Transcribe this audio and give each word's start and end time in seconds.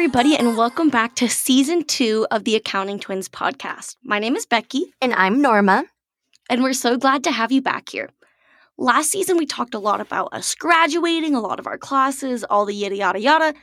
everybody, 0.00 0.34
and 0.34 0.56
welcome 0.56 0.88
back 0.88 1.14
to 1.14 1.28
season 1.28 1.84
two 1.84 2.26
of 2.30 2.44
the 2.44 2.56
Accounting 2.56 2.98
Twins 2.98 3.28
podcast. 3.28 3.96
My 4.02 4.18
name 4.18 4.34
is 4.34 4.46
Becky. 4.46 4.94
And 5.02 5.12
I'm 5.12 5.42
Norma. 5.42 5.84
And 6.48 6.62
we're 6.62 6.72
so 6.72 6.96
glad 6.96 7.22
to 7.24 7.30
have 7.30 7.52
you 7.52 7.60
back 7.60 7.90
here. 7.90 8.08
Last 8.78 9.10
season, 9.10 9.36
we 9.36 9.44
talked 9.44 9.74
a 9.74 9.78
lot 9.78 10.00
about 10.00 10.32
us 10.32 10.54
graduating, 10.54 11.34
a 11.34 11.40
lot 11.40 11.58
of 11.58 11.66
our 11.66 11.76
classes, 11.76 12.44
all 12.44 12.64
the 12.64 12.72
yada, 12.72 12.96
yada, 12.96 13.20
yada. 13.20 13.54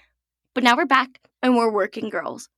But 0.53 0.63
now 0.63 0.77
we're 0.77 0.85
back 0.85 1.19
and 1.41 1.57
we're 1.57 1.71
working 1.71 2.07
girls. 2.07 2.49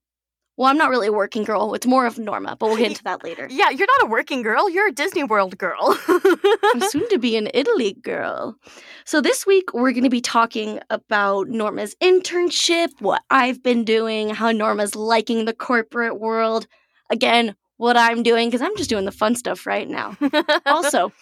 Well, 0.60 0.68
I'm 0.68 0.78
not 0.78 0.90
really 0.90 1.08
a 1.08 1.14
working 1.14 1.46
girl. 1.46 1.74
It's 1.74 1.88
more 1.88 2.06
of 2.06 2.20
Norma, 2.20 2.58
but 2.60 2.66
we'll 2.68 2.76
get 2.76 2.88
into 2.88 3.04
that 3.06 3.24
later. 3.24 3.48
Yeah, 3.60 3.70
you're 3.70 3.88
not 4.00 4.08
a 4.08 4.12
working 4.12 4.42
girl. 4.42 4.70
You're 4.70 4.90
a 4.90 4.92
Disney 4.92 5.24
World 5.24 5.58
girl. 5.58 5.98
I'm 6.10 6.82
soon 6.82 7.08
to 7.10 7.18
be 7.18 7.38
an 7.38 7.50
Italy 7.54 7.94
girl. 7.94 8.58
So, 9.06 9.22
this 9.22 9.46
week 9.46 9.74
we're 9.74 9.94
going 9.94 10.04
to 10.04 10.10
be 10.10 10.20
talking 10.20 10.82
about 10.90 11.48
Norma's 11.48 11.96
internship, 12.02 12.90
what 13.00 13.24
I've 13.30 13.64
been 13.64 13.86
doing, 13.86 14.32
how 14.32 14.52
Norma's 14.52 14.96
liking 14.96 15.46
the 15.46 15.54
corporate 15.54 16.20
world. 16.20 16.68
Again, 17.10 17.56
what 17.78 17.96
I'm 17.96 18.22
doing, 18.22 18.50
because 18.50 18.62
I'm 18.62 18.76
just 18.76 18.90
doing 18.90 19.06
the 19.06 19.14
fun 19.14 19.36
stuff 19.36 19.66
right 19.66 19.88
now. 19.88 20.18
also, 20.66 21.14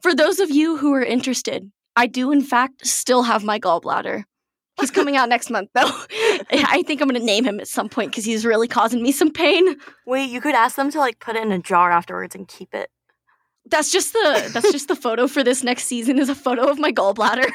for 0.00 0.14
those 0.14 0.40
of 0.40 0.50
you 0.50 0.78
who 0.78 0.94
are 0.94 1.04
interested, 1.04 1.70
I 1.94 2.06
do, 2.06 2.32
in 2.32 2.40
fact, 2.40 2.86
still 2.86 3.24
have 3.24 3.44
my 3.44 3.60
gallbladder. 3.60 4.24
He's 4.80 4.90
coming 4.90 5.16
out 5.16 5.28
next 5.28 5.50
month, 5.50 5.70
though. 5.74 5.82
I 6.50 6.82
think 6.86 7.00
I'm 7.00 7.08
going 7.08 7.20
to 7.20 7.24
name 7.24 7.44
him 7.44 7.60
at 7.60 7.68
some 7.68 7.88
point 7.88 8.10
because 8.10 8.24
he's 8.24 8.44
really 8.44 8.66
causing 8.66 9.02
me 9.02 9.12
some 9.12 9.30
pain. 9.30 9.76
Wait, 10.06 10.28
you 10.30 10.40
could 10.40 10.54
ask 10.54 10.76
them 10.76 10.90
to 10.90 10.98
like 10.98 11.20
put 11.20 11.36
it 11.36 11.42
in 11.42 11.52
a 11.52 11.58
jar 11.60 11.92
afterwards 11.92 12.34
and 12.34 12.48
keep 12.48 12.74
it. 12.74 12.90
That's 13.66 13.90
just 13.90 14.12
the 14.12 14.50
that's 14.52 14.72
just 14.72 14.88
the 14.88 14.96
photo 14.96 15.26
for 15.26 15.42
this 15.42 15.62
next 15.62 15.84
season 15.84 16.18
is 16.18 16.28
a 16.28 16.34
photo 16.34 16.68
of 16.68 16.78
my 16.78 16.92
gallbladder. 16.92 17.50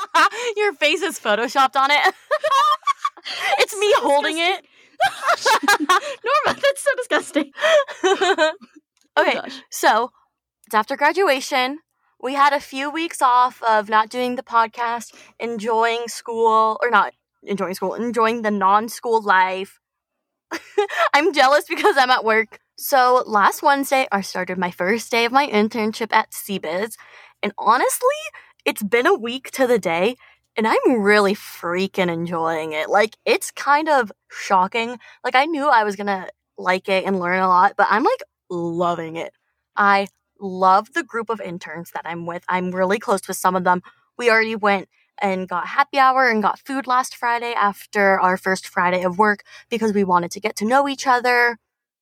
Your 0.56 0.72
face 0.74 1.02
is 1.02 1.20
photoshopped 1.20 1.76
on 1.76 1.90
it. 1.90 2.14
it's 3.58 3.76
me 3.76 3.92
holding 3.98 4.38
it. 4.38 4.64
Norma, 6.24 6.60
that's 6.60 6.82
so 6.82 6.90
disgusting. 6.96 7.52
okay, 9.16 9.38
oh 9.38 9.44
so 9.70 10.10
it's 10.66 10.74
after 10.74 10.96
graduation 10.96 11.78
we 12.24 12.32
had 12.32 12.54
a 12.54 12.58
few 12.58 12.90
weeks 12.90 13.20
off 13.20 13.62
of 13.62 13.90
not 13.90 14.08
doing 14.08 14.36
the 14.36 14.42
podcast, 14.42 15.14
enjoying 15.38 16.08
school, 16.08 16.78
or 16.80 16.88
not 16.90 17.12
enjoying 17.42 17.74
school, 17.74 17.92
enjoying 17.92 18.40
the 18.40 18.50
non 18.50 18.88
school 18.88 19.20
life. 19.20 19.78
I'm 21.14 21.34
jealous 21.34 21.66
because 21.68 21.96
I'm 21.98 22.10
at 22.10 22.24
work. 22.24 22.60
So 22.78 23.22
last 23.26 23.62
Wednesday, 23.62 24.08
I 24.10 24.22
started 24.22 24.56
my 24.56 24.70
first 24.70 25.10
day 25.10 25.26
of 25.26 25.32
my 25.32 25.46
internship 25.46 26.14
at 26.14 26.30
CBiz. 26.30 26.94
And 27.42 27.52
honestly, 27.58 28.08
it's 28.64 28.82
been 28.82 29.06
a 29.06 29.14
week 29.14 29.50
to 29.52 29.66
the 29.66 29.78
day, 29.78 30.16
and 30.56 30.66
I'm 30.66 31.02
really 31.02 31.34
freaking 31.34 32.10
enjoying 32.10 32.72
it. 32.72 32.88
Like, 32.88 33.18
it's 33.26 33.50
kind 33.50 33.90
of 33.90 34.10
shocking. 34.30 34.98
Like, 35.22 35.34
I 35.34 35.44
knew 35.44 35.68
I 35.68 35.84
was 35.84 35.94
gonna 35.94 36.28
like 36.56 36.88
it 36.88 37.04
and 37.04 37.20
learn 37.20 37.40
a 37.40 37.48
lot, 37.48 37.74
but 37.76 37.88
I'm 37.90 38.02
like 38.02 38.22
loving 38.48 39.16
it. 39.16 39.34
I 39.76 40.06
love 40.44 40.92
the 40.92 41.02
group 41.02 41.30
of 41.30 41.40
interns 41.40 41.90
that 41.92 42.02
I'm 42.04 42.26
with. 42.26 42.44
I'm 42.48 42.70
really 42.70 42.98
close 42.98 43.26
with 43.26 43.36
some 43.36 43.56
of 43.56 43.64
them. 43.64 43.82
We 44.16 44.30
already 44.30 44.56
went 44.56 44.88
and 45.18 45.48
got 45.48 45.68
happy 45.68 45.98
hour 45.98 46.28
and 46.28 46.42
got 46.42 46.58
food 46.58 46.86
last 46.86 47.16
Friday 47.16 47.52
after 47.52 48.20
our 48.20 48.36
first 48.36 48.68
Friday 48.68 49.02
of 49.02 49.18
work 49.18 49.42
because 49.70 49.92
we 49.92 50.04
wanted 50.04 50.30
to 50.32 50.40
get 50.40 50.56
to 50.56 50.64
know 50.64 50.88
each 50.88 51.06
other. 51.06 51.58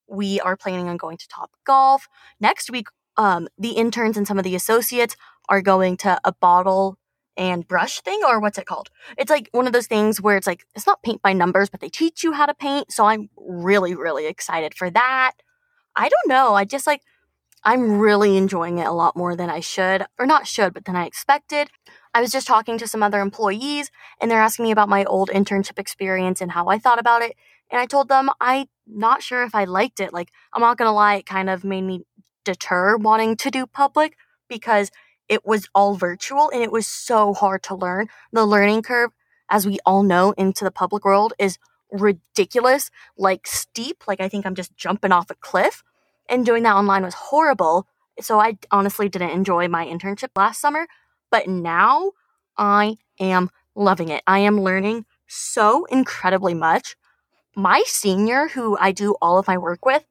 We 0.08 0.40
are 0.40 0.56
planning 0.56 0.88
on 0.88 0.96
going 0.96 1.18
to 1.18 1.28
Top 1.28 1.52
Golf. 1.64 2.08
Next 2.40 2.70
week, 2.70 2.88
um, 3.16 3.48
the 3.58 3.70
interns 3.70 4.16
and 4.16 4.26
some 4.26 4.38
of 4.38 4.44
the 4.44 4.54
associates 4.54 5.16
are 5.48 5.62
going 5.62 5.96
to 5.98 6.18
a 6.24 6.32
bottle 6.32 6.98
and 7.36 7.66
brush 7.66 8.00
thing 8.00 8.20
or 8.26 8.40
what's 8.40 8.58
it 8.58 8.66
called? 8.66 8.90
It's 9.16 9.30
like 9.30 9.48
one 9.52 9.66
of 9.66 9.72
those 9.72 9.86
things 9.86 10.20
where 10.20 10.36
it's 10.36 10.46
like 10.46 10.64
it's 10.74 10.86
not 10.86 11.02
paint 11.02 11.22
by 11.22 11.32
numbers, 11.32 11.70
but 11.70 11.80
they 11.80 11.88
teach 11.88 12.22
you 12.22 12.32
how 12.32 12.46
to 12.46 12.54
paint. 12.54 12.92
So 12.92 13.06
I'm 13.06 13.30
really, 13.36 13.94
really 13.94 14.26
excited 14.26 14.74
for 14.74 14.90
that. 14.90 15.32
I 15.96 16.08
don't 16.08 16.28
know. 16.28 16.54
I 16.54 16.64
just 16.64 16.86
like 16.86 17.02
I'm 17.64 17.98
really 17.98 18.36
enjoying 18.36 18.78
it 18.78 18.86
a 18.86 18.92
lot 18.92 19.16
more 19.16 19.36
than 19.36 19.48
I 19.48 19.60
should, 19.60 20.04
or 20.18 20.26
not 20.26 20.48
should, 20.48 20.74
but 20.74 20.84
than 20.84 20.96
I 20.96 21.06
expected. 21.06 21.68
I 22.12 22.20
was 22.20 22.32
just 22.32 22.46
talking 22.46 22.76
to 22.78 22.88
some 22.88 23.02
other 23.02 23.20
employees 23.20 23.90
and 24.20 24.30
they're 24.30 24.40
asking 24.40 24.64
me 24.64 24.72
about 24.72 24.88
my 24.88 25.04
old 25.04 25.30
internship 25.30 25.78
experience 25.78 26.40
and 26.40 26.52
how 26.52 26.66
I 26.66 26.78
thought 26.78 26.98
about 26.98 27.22
it. 27.22 27.36
And 27.70 27.80
I 27.80 27.86
told 27.86 28.08
them 28.08 28.30
I'm 28.40 28.66
not 28.86 29.22
sure 29.22 29.44
if 29.44 29.54
I 29.54 29.64
liked 29.64 30.00
it. 30.00 30.12
Like, 30.12 30.30
I'm 30.52 30.60
not 30.60 30.76
gonna 30.76 30.92
lie, 30.92 31.16
it 31.16 31.26
kind 31.26 31.48
of 31.48 31.62
made 31.64 31.82
me 31.82 32.04
deter 32.44 32.96
wanting 32.96 33.36
to 33.36 33.50
do 33.50 33.66
public 33.66 34.16
because 34.48 34.90
it 35.28 35.46
was 35.46 35.68
all 35.74 35.94
virtual 35.94 36.50
and 36.50 36.62
it 36.62 36.72
was 36.72 36.86
so 36.86 37.32
hard 37.32 37.62
to 37.64 37.76
learn. 37.76 38.08
The 38.32 38.44
learning 38.44 38.82
curve, 38.82 39.12
as 39.48 39.66
we 39.66 39.78
all 39.86 40.02
know, 40.02 40.32
into 40.32 40.64
the 40.64 40.72
public 40.72 41.04
world 41.04 41.32
is 41.38 41.58
ridiculous, 41.92 42.90
like 43.16 43.46
steep. 43.46 44.04
Like, 44.08 44.20
I 44.20 44.28
think 44.28 44.44
I'm 44.44 44.56
just 44.56 44.76
jumping 44.76 45.12
off 45.12 45.30
a 45.30 45.34
cliff 45.36 45.84
and 46.28 46.46
doing 46.46 46.62
that 46.62 46.76
online 46.76 47.02
was 47.02 47.14
horrible. 47.14 47.86
So 48.20 48.40
I 48.40 48.58
honestly 48.70 49.08
didn't 49.08 49.30
enjoy 49.30 49.68
my 49.68 49.86
internship 49.86 50.28
last 50.36 50.60
summer, 50.60 50.86
but 51.30 51.48
now 51.48 52.12
I 52.56 52.96
am 53.18 53.50
loving 53.74 54.08
it. 54.08 54.22
I 54.26 54.40
am 54.40 54.60
learning 54.60 55.06
so 55.26 55.84
incredibly 55.86 56.54
much. 56.54 56.96
My 57.56 57.82
senior, 57.86 58.48
who 58.48 58.76
I 58.78 58.92
do 58.92 59.14
all 59.20 59.38
of 59.38 59.46
my 59.46 59.58
work 59.58 59.84
with, 59.84 60.04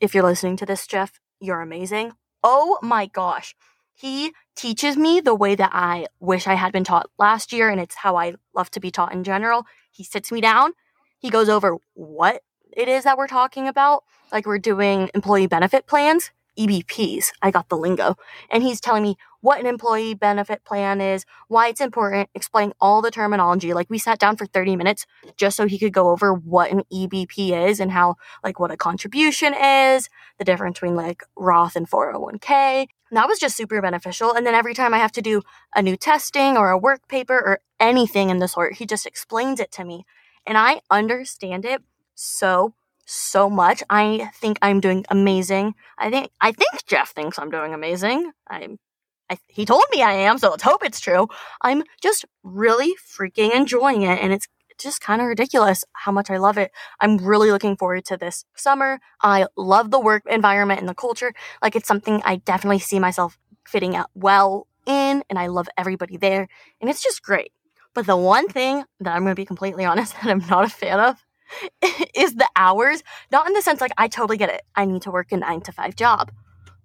if 0.00 0.14
you're 0.14 0.24
listening 0.24 0.56
to 0.58 0.66
this, 0.66 0.86
Jeff, 0.86 1.20
you're 1.40 1.60
amazing. 1.60 2.12
Oh 2.42 2.78
my 2.82 3.06
gosh. 3.06 3.54
He 3.94 4.32
teaches 4.56 4.96
me 4.96 5.20
the 5.20 5.34
way 5.34 5.54
that 5.54 5.70
I 5.72 6.06
wish 6.20 6.46
I 6.46 6.54
had 6.54 6.72
been 6.72 6.84
taught 6.84 7.10
last 7.18 7.52
year, 7.52 7.68
and 7.68 7.80
it's 7.80 7.96
how 7.96 8.16
I 8.16 8.34
love 8.54 8.70
to 8.72 8.80
be 8.80 8.90
taught 8.90 9.12
in 9.12 9.24
general. 9.24 9.64
He 9.90 10.04
sits 10.04 10.32
me 10.32 10.40
down, 10.40 10.72
he 11.18 11.30
goes 11.30 11.48
over 11.48 11.76
what 11.94 12.42
it 12.76 12.88
is 12.88 13.04
that 13.04 13.18
we're 13.18 13.26
talking 13.26 13.68
about. 13.68 14.04
Like 14.30 14.46
we're 14.46 14.58
doing 14.58 15.10
employee 15.14 15.46
benefit 15.46 15.86
plans, 15.86 16.30
EBPs. 16.58 17.32
I 17.42 17.50
got 17.50 17.68
the 17.68 17.76
lingo. 17.76 18.16
And 18.50 18.62
he's 18.62 18.80
telling 18.80 19.02
me 19.02 19.16
what 19.40 19.58
an 19.58 19.66
employee 19.66 20.14
benefit 20.14 20.64
plan 20.64 21.00
is, 21.00 21.24
why 21.48 21.68
it's 21.68 21.80
important, 21.80 22.30
explaining 22.34 22.74
all 22.80 23.02
the 23.02 23.10
terminology. 23.10 23.74
Like 23.74 23.90
we 23.90 23.98
sat 23.98 24.18
down 24.18 24.36
for 24.36 24.46
30 24.46 24.76
minutes 24.76 25.04
just 25.36 25.56
so 25.56 25.66
he 25.66 25.78
could 25.78 25.92
go 25.92 26.10
over 26.10 26.32
what 26.32 26.70
an 26.70 26.82
EBP 26.92 27.68
is 27.68 27.80
and 27.80 27.90
how, 27.90 28.16
like, 28.44 28.60
what 28.60 28.70
a 28.70 28.76
contribution 28.76 29.52
is, 29.52 30.08
the 30.38 30.44
difference 30.44 30.74
between 30.74 30.94
like 30.94 31.24
Roth 31.36 31.76
and 31.76 31.90
401k. 31.90 32.86
And 33.10 33.16
that 33.16 33.28
was 33.28 33.38
just 33.38 33.56
super 33.56 33.82
beneficial. 33.82 34.32
And 34.32 34.46
then 34.46 34.54
every 34.54 34.74
time 34.74 34.94
I 34.94 34.98
have 34.98 35.12
to 35.12 35.22
do 35.22 35.42
a 35.74 35.82
new 35.82 35.96
testing 35.96 36.56
or 36.56 36.70
a 36.70 36.78
work 36.78 37.08
paper 37.08 37.34
or 37.34 37.60
anything 37.80 38.30
in 38.30 38.38
the 38.38 38.48
sort, 38.48 38.74
he 38.74 38.86
just 38.86 39.06
explains 39.06 39.60
it 39.60 39.72
to 39.72 39.84
me. 39.84 40.06
And 40.46 40.56
I 40.56 40.80
understand 40.90 41.64
it 41.64 41.82
so 42.22 42.74
so 43.04 43.50
much. 43.50 43.82
I 43.90 44.30
think 44.36 44.58
I'm 44.62 44.80
doing 44.80 45.04
amazing. 45.10 45.74
I 45.98 46.10
think 46.10 46.30
I 46.40 46.52
think 46.52 46.86
Jeff 46.86 47.10
thinks 47.10 47.38
I'm 47.38 47.50
doing 47.50 47.74
amazing. 47.74 48.32
I'm 48.48 48.78
I, 49.30 49.38
he 49.48 49.64
told 49.64 49.84
me 49.94 50.02
I 50.02 50.12
am, 50.12 50.38
so 50.38 50.50
let's 50.50 50.62
hope 50.62 50.84
it's 50.84 51.00
true. 51.00 51.28
I'm 51.62 51.82
just 52.02 52.24
really 52.42 52.94
freaking 52.96 53.54
enjoying 53.54 54.02
it 54.02 54.20
and 54.20 54.32
it's 54.32 54.46
just 54.78 55.00
kind 55.00 55.20
of 55.20 55.28
ridiculous 55.28 55.84
how 55.92 56.12
much 56.12 56.30
I 56.30 56.38
love 56.38 56.58
it. 56.58 56.70
I'm 57.00 57.18
really 57.18 57.50
looking 57.50 57.76
forward 57.76 58.04
to 58.06 58.16
this 58.16 58.44
summer. 58.56 59.00
I 59.22 59.46
love 59.56 59.90
the 59.90 60.00
work 60.00 60.24
environment 60.28 60.80
and 60.80 60.88
the 60.88 60.94
culture. 60.94 61.32
Like 61.62 61.76
it's 61.76 61.88
something 61.88 62.20
I 62.24 62.36
definitely 62.36 62.80
see 62.80 62.98
myself 62.98 63.38
fitting 63.66 63.96
out 63.96 64.10
well 64.14 64.66
in 64.86 65.22
and 65.30 65.38
I 65.38 65.46
love 65.46 65.68
everybody 65.76 66.16
there 66.16 66.48
and 66.80 66.90
it's 66.90 67.02
just 67.02 67.22
great. 67.22 67.52
But 67.94 68.06
the 68.06 68.16
one 68.16 68.48
thing 68.48 68.84
that 69.00 69.14
I'm 69.14 69.22
going 69.22 69.34
to 69.34 69.40
be 69.40 69.46
completely 69.46 69.84
honest 69.90 70.14
that 70.14 70.26
I'm 70.26 70.44
not 70.48 70.64
a 70.64 70.68
fan 70.68 71.00
of 71.00 71.24
is 72.14 72.34
the 72.34 72.48
hours. 72.56 73.02
Not 73.30 73.46
in 73.46 73.52
the 73.52 73.62
sense 73.62 73.80
like 73.80 73.92
I 73.98 74.08
totally 74.08 74.38
get 74.38 74.50
it. 74.50 74.62
I 74.74 74.84
need 74.84 75.02
to 75.02 75.10
work 75.10 75.32
a 75.32 75.36
nine 75.36 75.60
to 75.62 75.72
five 75.72 75.96
job. 75.96 76.30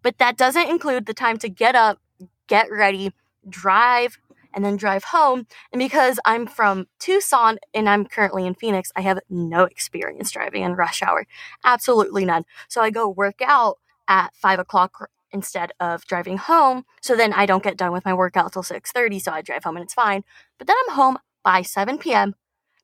But 0.01 0.17
that 0.19 0.37
doesn't 0.37 0.69
include 0.69 1.05
the 1.05 1.13
time 1.13 1.37
to 1.39 1.49
get 1.49 1.75
up, 1.75 1.99
get 2.47 2.71
ready, 2.71 3.13
drive, 3.49 4.17
and 4.53 4.63
then 4.63 4.77
drive 4.77 5.05
home. 5.05 5.45
And 5.71 5.79
because 5.79 6.19
I'm 6.25 6.47
from 6.47 6.87
Tucson 6.99 7.57
and 7.73 7.87
I'm 7.87 8.05
currently 8.05 8.45
in 8.45 8.55
Phoenix, 8.55 8.91
I 8.95 9.01
have 9.01 9.19
no 9.29 9.63
experience 9.63 10.31
driving 10.31 10.63
in 10.63 10.73
rush 10.73 11.03
hour. 11.03 11.25
Absolutely 11.63 12.25
none. 12.25 12.43
So 12.67 12.81
I 12.81 12.89
go 12.89 13.07
work 13.07 13.41
out 13.41 13.77
at 14.07 14.33
five 14.35 14.59
o'clock 14.59 15.09
instead 15.31 15.71
of 15.79 16.05
driving 16.05 16.37
home. 16.37 16.85
So 17.01 17.15
then 17.15 17.33
I 17.33 17.45
don't 17.45 17.63
get 17.63 17.77
done 17.77 17.91
with 17.91 18.05
my 18.05 18.13
workout 18.13 18.53
till 18.53 18.63
6:30, 18.63 19.19
so 19.21 19.31
I 19.31 19.41
drive 19.41 19.63
home 19.63 19.77
and 19.77 19.83
it's 19.83 19.93
fine. 19.93 20.23
But 20.57 20.67
then 20.67 20.75
I'm 20.87 20.95
home 20.95 21.17
by 21.43 21.61
7 21.61 21.97
p.m. 21.97 22.35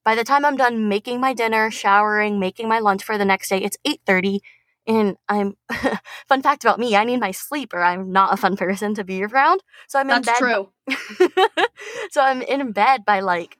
By 0.03 0.15
the 0.15 0.23
time 0.23 0.45
I'm 0.45 0.57
done 0.57 0.89
making 0.89 1.19
my 1.19 1.33
dinner, 1.33 1.71
showering, 1.71 2.39
making 2.39 2.67
my 2.67 2.79
lunch 2.79 3.03
for 3.03 3.17
the 3.17 3.25
next 3.25 3.49
day, 3.49 3.59
it's 3.59 3.77
8:30 3.85 4.39
and 4.85 5.17
I'm 5.29 5.55
fun 6.27 6.41
fact 6.41 6.63
about 6.63 6.79
me, 6.79 6.95
I 6.95 7.05
need 7.05 7.19
my 7.19 7.31
sleep 7.31 7.73
or 7.73 7.81
I'm 7.81 8.11
not 8.11 8.33
a 8.33 8.37
fun 8.37 8.57
person 8.57 8.93
to 8.95 9.03
be 9.03 9.23
around. 9.23 9.61
So 9.87 9.99
I'm 9.99 10.07
That's 10.07 10.27
in 10.27 10.33
bed. 10.33 10.67
That's 10.87 11.17
true. 11.17 11.55
so 12.11 12.21
I'm 12.21 12.41
in 12.41 12.71
bed 12.71 13.05
by 13.05 13.21
like 13.21 13.57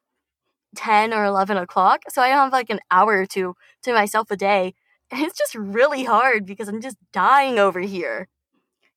10 0.76 1.14
or 1.14 1.24
11 1.24 1.58
o'clock. 1.58 2.02
So 2.10 2.22
I 2.22 2.30
have 2.30 2.52
like 2.52 2.70
an 2.70 2.80
hour 2.92 3.14
or 3.14 3.26
two 3.26 3.56
to 3.84 3.94
myself 3.94 4.32
a 4.32 4.38
day. 4.38 4.74
And 5.12 5.22
it's 5.22 5.38
just 5.38 5.56
really 5.56 6.04
hard 6.04 6.46
because 6.46 6.68
I'm 6.68 6.82
just 6.82 6.98
dying 7.12 7.60
over 7.60 7.80
here. 7.80 8.28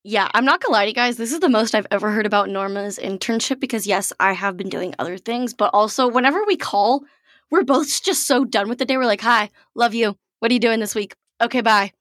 Yeah, 0.02 0.28
I'm 0.34 0.44
not 0.44 0.60
gonna 0.60 0.72
lie 0.72 0.84
to 0.84 0.90
you 0.90 0.94
guys. 0.94 1.16
This 1.16 1.32
is 1.32 1.40
the 1.40 1.49
most 1.49 1.75
I've 1.75 1.87
ever 1.90 2.12
heard 2.12 2.26
about 2.26 2.49
Norma's 2.49 2.96
internship 2.96 3.58
because, 3.58 3.88
yes, 3.88 4.12
I 4.20 4.32
have 4.32 4.56
been 4.56 4.69
doing 4.69 4.94
other 5.00 5.19
things, 5.19 5.52
but 5.52 5.70
also 5.75 6.06
whenever 6.06 6.44
we 6.46 6.56
call, 6.56 7.02
we're 7.50 7.64
both 7.64 8.02
just 8.04 8.26
so 8.26 8.44
done 8.44 8.69
with 8.69 8.78
the 8.78 8.84
day. 8.84 8.96
We're 8.96 9.06
like, 9.06 9.20
hi, 9.20 9.50
love 9.75 9.94
you. 9.94 10.16
What 10.40 10.50
are 10.50 10.54
you 10.54 10.60
doing 10.60 10.81
this 10.81 10.94
week? 10.94 11.14
Okay, 11.40 11.60
bye. 11.60 11.93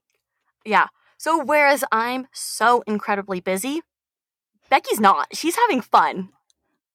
Yeah. 0.66 0.88
So 1.18 1.44
whereas 1.44 1.84
I'm 1.92 2.28
so 2.34 2.84
incredibly 2.86 3.40
busy, 3.40 3.82
Becky's 4.70 5.00
not. 5.00 5.28
She's 5.34 5.56
having 5.56 5.82
fun. 5.82 6.30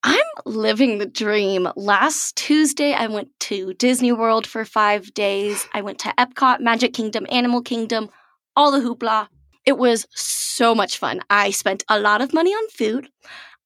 I'm 0.03 0.17
living 0.47 0.99
the 0.99 1.07
dream. 1.07 1.69
Last 1.77 2.37
Tuesday, 2.37 2.95
I 2.95 3.07
went 3.07 3.29
to 3.41 3.75
Disney 3.75 4.13
World 4.13 4.47
for 4.47 4.65
five 4.65 5.13
days. 5.13 5.69
I 5.75 5.83
went 5.83 5.99
to 6.01 6.15
Epcot, 6.17 6.61
Magic 6.61 6.95
Kingdom, 6.95 7.27
Animal 7.31 7.63
Kingdom, 7.63 8.09
all 8.57 8.71
the 8.71 8.79
hoopla. 8.79 9.29
It 9.67 9.77
was 9.77 10.07
so 10.15 10.75
much 10.75 10.97
fun. 10.97 11.21
I 11.29 11.51
spent 11.51 11.85
a 11.89 12.01
lot 12.01 12.23
of 12.23 12.33
money 12.33 12.51
on 12.51 12.69
food. 12.71 13.09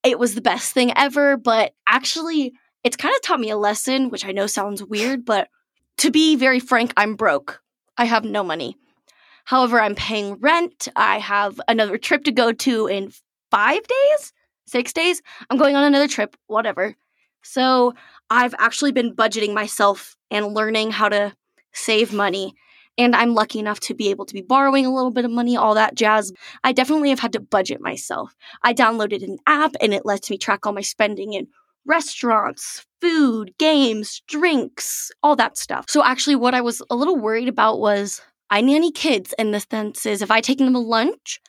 It 0.03 0.19
was 0.19 0.35
the 0.35 0.41
best 0.41 0.73
thing 0.73 0.93
ever, 0.97 1.37
but 1.37 1.73
actually, 1.87 2.55
it's 2.85 2.97
kind 2.97 3.15
of 3.15 3.23
taught 3.23 3.41
me 3.41 3.51
a 3.51 3.57
lesson, 3.57 4.11
which 4.11 4.25
I 4.25 4.33
know 4.33 4.47
sounds 4.47 4.85
weird, 4.85 5.25
but 5.25 5.49
to 5.99 6.11
be 6.11 6.37
very 6.37 6.61
frank, 6.61 6.93
I'm 6.97 7.17
broke. 7.17 7.63
I 7.97 8.05
have 8.05 8.25
no 8.25 8.45
money. 8.45 8.77
However, 9.45 9.81
I'm 9.81 9.95
paying 9.95 10.35
rent. 10.35 10.89
I 10.95 11.19
have 11.19 11.61
another 11.67 11.99
trip 11.99 12.25
to 12.25 12.33
go 12.33 12.53
to 12.53 12.87
in 12.87 13.13
five 13.51 13.81
days, 13.83 14.33
six 14.67 14.93
days. 14.93 15.23
I'm 15.49 15.59
going 15.59 15.77
on 15.77 15.85
another 15.85 16.09
trip, 16.09 16.37
whatever. 16.47 16.95
So 17.43 17.95
I've 18.31 18.55
actually 18.59 18.93
been 18.93 19.15
budgeting 19.15 19.55
myself 19.55 20.17
and 20.31 20.55
learning 20.55 20.91
how 20.93 21.09
to 21.09 21.35
save 21.73 22.13
money. 22.13 22.55
And 22.97 23.15
I'm 23.15 23.35
lucky 23.35 23.59
enough 23.59 23.81
to 23.81 23.95
be 23.95 24.11
able 24.11 24.25
to 24.27 24.35
be 24.35 24.41
borrowing 24.41 24.87
a 24.87 24.95
little 24.95 25.11
bit 25.11 25.25
of 25.25 25.31
money, 25.31 25.57
all 25.57 25.75
that 25.75 25.95
jazz. 25.95 26.33
I 26.63 26.73
definitely 26.73 27.11
have 27.11 27.21
had 27.21 27.33
to 27.33 27.41
budget 27.41 27.81
myself. 27.81 28.35
I 28.63 28.73
downloaded 28.73 29.23
an 29.23 29.39
app 29.47 29.73
and 29.81 29.93
it 29.93 30.07
lets 30.07 30.31
me 30.31 30.39
track 30.39 30.65
all 30.65 30.73
my 30.73 30.81
spending 30.81 31.33
in 31.33 31.49
restaurants, 31.87 32.85
food, 33.01 33.53
games, 33.59 34.23
drinks, 34.29 35.11
all 35.23 35.37
that 35.37 35.59
stuff. 35.59 35.87
So 35.89 36.03
actually, 36.03 36.37
what 36.37 36.55
I 36.55 36.61
was 36.61 36.83
a 36.91 36.97
little 36.97 37.17
worried 37.17 37.49
about 37.49 37.81
was 37.81 38.21
I 38.51 38.61
nanny 38.61 38.93
kids, 38.93 39.35
in 39.39 39.51
the 39.51 39.61
sense 39.61 40.07
is 40.07 40.23
if 40.23 40.31
I 40.31 40.41
take 40.41 40.59
them 40.59 40.73
to 40.73 40.79
lunch 40.79 41.41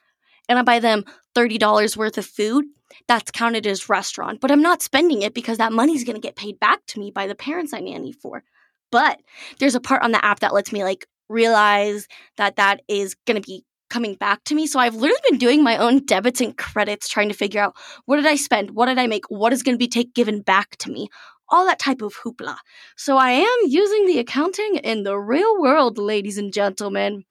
and 0.49 0.59
I 0.59 0.61
buy 0.61 0.79
them 0.79 1.05
$30 1.35 1.97
worth 1.97 2.17
of 2.17 2.25
food, 2.25 2.65
that's 3.07 3.31
counted 3.31 3.67
as 3.67 3.89
restaurant. 3.89 4.39
But 4.41 4.51
I'm 4.51 4.61
not 4.61 4.81
spending 4.81 5.21
it 5.21 5.33
because 5.33 5.57
that 5.57 5.73
money's 5.73 6.03
going 6.03 6.15
to 6.15 6.21
get 6.21 6.35
paid 6.35 6.59
back 6.59 6.85
to 6.87 6.99
me 6.99 7.11
by 7.11 7.27
the 7.27 7.35
parents 7.35 7.73
I 7.73 7.79
nanny 7.79 8.11
for. 8.11 8.43
But 8.91 9.19
there's 9.59 9.75
a 9.75 9.81
part 9.81 10.03
on 10.03 10.11
the 10.11 10.23
app 10.23 10.39
that 10.39 10.53
lets 10.53 10.71
me 10.71 10.83
like 10.83 11.07
realize 11.27 12.07
that 12.37 12.55
that 12.57 12.81
is 12.87 13.15
going 13.25 13.41
to 13.41 13.45
be 13.45 13.65
coming 13.89 14.15
back 14.15 14.43
to 14.45 14.55
me. 14.55 14.67
So 14.67 14.79
I've 14.79 14.95
literally 14.95 15.21
been 15.29 15.37
doing 15.37 15.63
my 15.63 15.77
own 15.77 16.05
debits 16.05 16.41
and 16.41 16.57
credits 16.57 17.07
trying 17.07 17.29
to 17.29 17.35
figure 17.35 17.61
out 17.61 17.75
what 18.05 18.17
did 18.17 18.25
I 18.25 18.35
spend? 18.35 18.71
What 18.71 18.87
did 18.87 18.97
I 18.97 19.07
make? 19.07 19.25
What 19.29 19.53
is 19.53 19.63
going 19.63 19.75
to 19.75 19.79
be 19.79 19.87
take 19.87 20.13
given 20.13 20.41
back 20.41 20.77
to 20.77 20.91
me? 20.91 21.09
All 21.49 21.65
that 21.65 21.79
type 21.79 22.01
of 22.01 22.15
hoopla. 22.15 22.57
So 22.97 23.17
I 23.17 23.31
am 23.31 23.57
using 23.67 24.07
the 24.07 24.19
accounting 24.19 24.77
in 24.77 25.03
the 25.03 25.17
real 25.17 25.61
world, 25.61 25.97
ladies 25.97 26.37
and 26.37 26.51
gentlemen. 26.51 27.23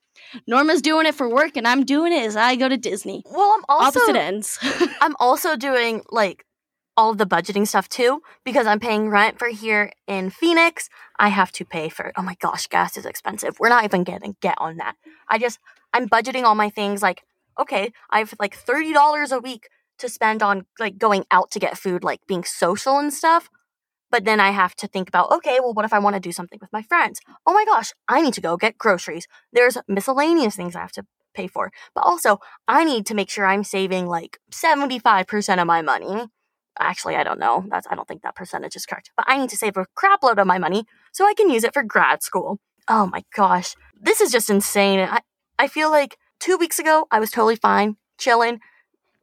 Norma's 0.46 0.82
doing 0.82 1.06
it 1.06 1.14
for 1.14 1.28
work 1.28 1.56
and 1.56 1.66
I'm 1.66 1.84
doing 1.84 2.12
it 2.12 2.24
as 2.24 2.36
I 2.36 2.56
go 2.56 2.68
to 2.68 2.76
Disney. 2.76 3.22
Well, 3.26 3.54
I'm 3.56 3.64
also 3.68 4.00
opposite 4.00 4.16
ends. 4.16 4.58
I'm 5.00 5.16
also 5.18 5.56
doing 5.56 6.02
like 6.10 6.44
all 6.96 7.10
of 7.10 7.18
the 7.18 7.26
budgeting 7.26 7.66
stuff 7.66 7.88
too 7.88 8.22
because 8.44 8.66
I'm 8.66 8.80
paying 8.80 9.08
rent 9.08 9.38
for 9.38 9.48
here 9.48 9.92
in 10.06 10.30
Phoenix. 10.30 10.88
I 11.18 11.28
have 11.28 11.52
to 11.52 11.64
pay 11.64 11.88
for 11.88 12.12
oh 12.16 12.22
my 12.22 12.36
gosh, 12.40 12.66
gas 12.66 12.96
is 12.96 13.06
expensive. 13.06 13.58
We're 13.58 13.68
not 13.68 13.84
even 13.84 14.04
getting 14.04 14.36
get 14.40 14.56
on 14.58 14.76
that. 14.76 14.94
I 15.28 15.38
just 15.38 15.58
I'm 15.94 16.08
budgeting 16.08 16.44
all 16.44 16.54
my 16.54 16.68
things 16.68 17.02
like 17.02 17.22
okay, 17.58 17.92
I 18.10 18.18
have 18.18 18.34
like 18.40 18.56
$30 18.56 19.32
a 19.32 19.38
week 19.38 19.68
to 19.98 20.08
spend 20.08 20.42
on 20.42 20.66
like 20.78 20.98
going 20.98 21.24
out 21.30 21.50
to 21.52 21.58
get 21.58 21.78
food, 21.78 22.04
like 22.04 22.20
being 22.26 22.44
social 22.44 22.98
and 22.98 23.12
stuff. 23.12 23.48
But 24.10 24.24
then 24.24 24.38
I 24.38 24.50
have 24.50 24.76
to 24.76 24.86
think 24.86 25.08
about, 25.08 25.32
okay, 25.32 25.58
well, 25.60 25.74
what 25.74 25.84
if 25.84 25.92
I 25.92 25.98
want 25.98 26.14
to 26.14 26.20
do 26.20 26.32
something 26.32 26.58
with 26.60 26.72
my 26.72 26.82
friends? 26.82 27.20
Oh 27.46 27.52
my 27.52 27.64
gosh, 27.64 27.92
I 28.08 28.22
need 28.22 28.34
to 28.34 28.40
go 28.40 28.56
get 28.56 28.78
groceries. 28.78 29.26
There's 29.52 29.76
miscellaneous 29.88 30.54
things 30.54 30.76
I 30.76 30.80
have 30.80 30.92
to 30.92 31.04
pay 31.34 31.48
for. 31.48 31.72
But 31.94 32.02
also, 32.02 32.38
I 32.68 32.84
need 32.84 33.06
to 33.06 33.14
make 33.14 33.28
sure 33.28 33.44
I'm 33.44 33.64
saving 33.64 34.06
like 34.06 34.38
75% 34.52 35.60
of 35.60 35.66
my 35.66 35.82
money. 35.82 36.26
Actually, 36.78 37.16
I 37.16 37.24
don't 37.24 37.40
know. 37.40 37.64
That's 37.68 37.86
I 37.90 37.94
don't 37.94 38.06
think 38.06 38.22
that 38.22 38.36
percentage 38.36 38.76
is 38.76 38.86
correct. 38.86 39.10
But 39.16 39.26
I 39.28 39.38
need 39.38 39.50
to 39.50 39.56
save 39.56 39.76
a 39.76 39.86
crap 39.96 40.22
load 40.22 40.38
of 40.38 40.46
my 40.46 40.58
money 40.58 40.84
so 41.12 41.26
I 41.26 41.34
can 41.34 41.50
use 41.50 41.64
it 41.64 41.74
for 41.74 41.82
grad 41.82 42.22
school. 42.22 42.58
Oh 42.88 43.06
my 43.06 43.24
gosh. 43.34 43.74
This 44.00 44.20
is 44.20 44.30
just 44.30 44.50
insane. 44.50 45.00
I, 45.00 45.20
I 45.58 45.68
feel 45.68 45.90
like 45.90 46.18
two 46.40 46.56
weeks 46.56 46.78
ago 46.78 47.06
I 47.10 47.20
was 47.20 47.30
totally 47.30 47.56
fine, 47.56 47.96
chilling, 48.18 48.60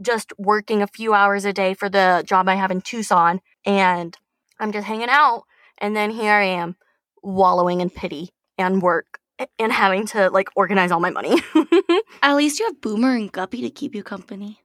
just 0.02 0.34
working 0.38 0.82
a 0.82 0.88
few 0.88 1.14
hours 1.14 1.46
a 1.46 1.54
day 1.54 1.74
for 1.74 1.90
the 1.90 2.24
job 2.26 2.48
I 2.50 2.56
have 2.56 2.72
in 2.72 2.82
Tucson. 2.82 3.42
And 3.66 4.18
I'm 4.60 4.72
just 4.72 4.88
hanging 4.88 5.10
out. 5.10 5.44
And 5.78 5.96
then 5.96 6.12
here 6.12 6.34
I 6.34 6.46
am 6.46 6.76
wallowing 7.24 7.82
in 7.82 7.90
pity 7.90 8.30
and 8.58 8.82
work 8.82 9.20
and 9.58 9.72
having 9.72 10.06
to 10.08 10.30
like 10.30 10.50
organize 10.56 10.92
all 10.92 11.00
my 11.00 11.10
money. 11.10 11.42
At 12.22 12.36
least 12.36 12.60
you 12.60 12.66
have 12.66 12.82
Boomer 12.82 13.16
and 13.16 13.32
Guppy 13.32 13.62
to 13.62 13.70
keep 13.70 13.96
you 13.96 14.04
company. 14.04 14.60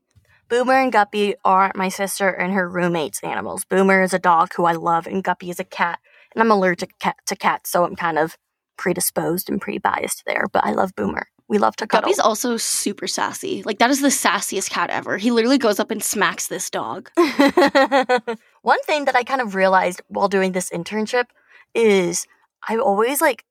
Boomer 0.49 0.75
and 0.75 0.93
Guppy 0.93 1.35
are 1.45 1.73
my 1.75 1.89
sister 1.89 2.29
and 2.29 2.53
her 2.53 2.69
roommate's 2.69 3.21
animals. 3.23 3.65
Boomer 3.65 4.03
is 4.03 4.15
a 4.15 4.19
dog 4.19 4.55
who 4.55 4.65
I 4.65 4.73
love, 4.73 5.09
and 5.09 5.25
Guppy 5.25 5.51
is 5.51 5.59
a 5.59 5.65
cat. 5.65 5.99
And 6.35 6.43
I'm 6.43 6.53
allergic 6.53 6.91
to 7.01 7.35
cats, 7.35 7.71
so 7.71 7.85
I'm 7.85 7.97
kind 7.97 8.19
of 8.19 8.37
predisposed 8.77 9.51
and 9.51 9.61
pre 9.61 9.79
biased 9.79 10.23
there, 10.25 10.47
but 10.53 10.65
I 10.65 10.73
love 10.73 10.95
Boomer. 10.95 11.29
We 11.49 11.59
love 11.59 11.77
to 11.77 11.87
cuddle. 11.87 12.09
Guppy's 12.09 12.19
also 12.19 12.57
super 12.57 13.07
sassy. 13.07 13.63
Like 13.63 13.79
that 13.79 13.91
is 13.91 14.01
the 14.01 14.09
sassiest 14.09 14.71
cat 14.71 14.91
ever. 14.91 15.17
He 15.17 15.31
literally 15.31 15.59
goes 15.59 15.79
up 15.79 15.91
and 15.91 16.03
smacks 16.03 16.49
this 16.49 16.71
dog. 16.71 17.11
One 18.63 18.83
thing 18.83 19.05
that 19.05 19.15
I 19.15 19.23
kind 19.23 19.41
of 19.41 19.55
realized 19.55 20.03
while 20.09 20.29
doing 20.29 20.53
this 20.53 20.71
internship 20.71 21.27
is 21.75 22.27
I 22.69 22.77
always 22.77 23.21
like 23.21 23.45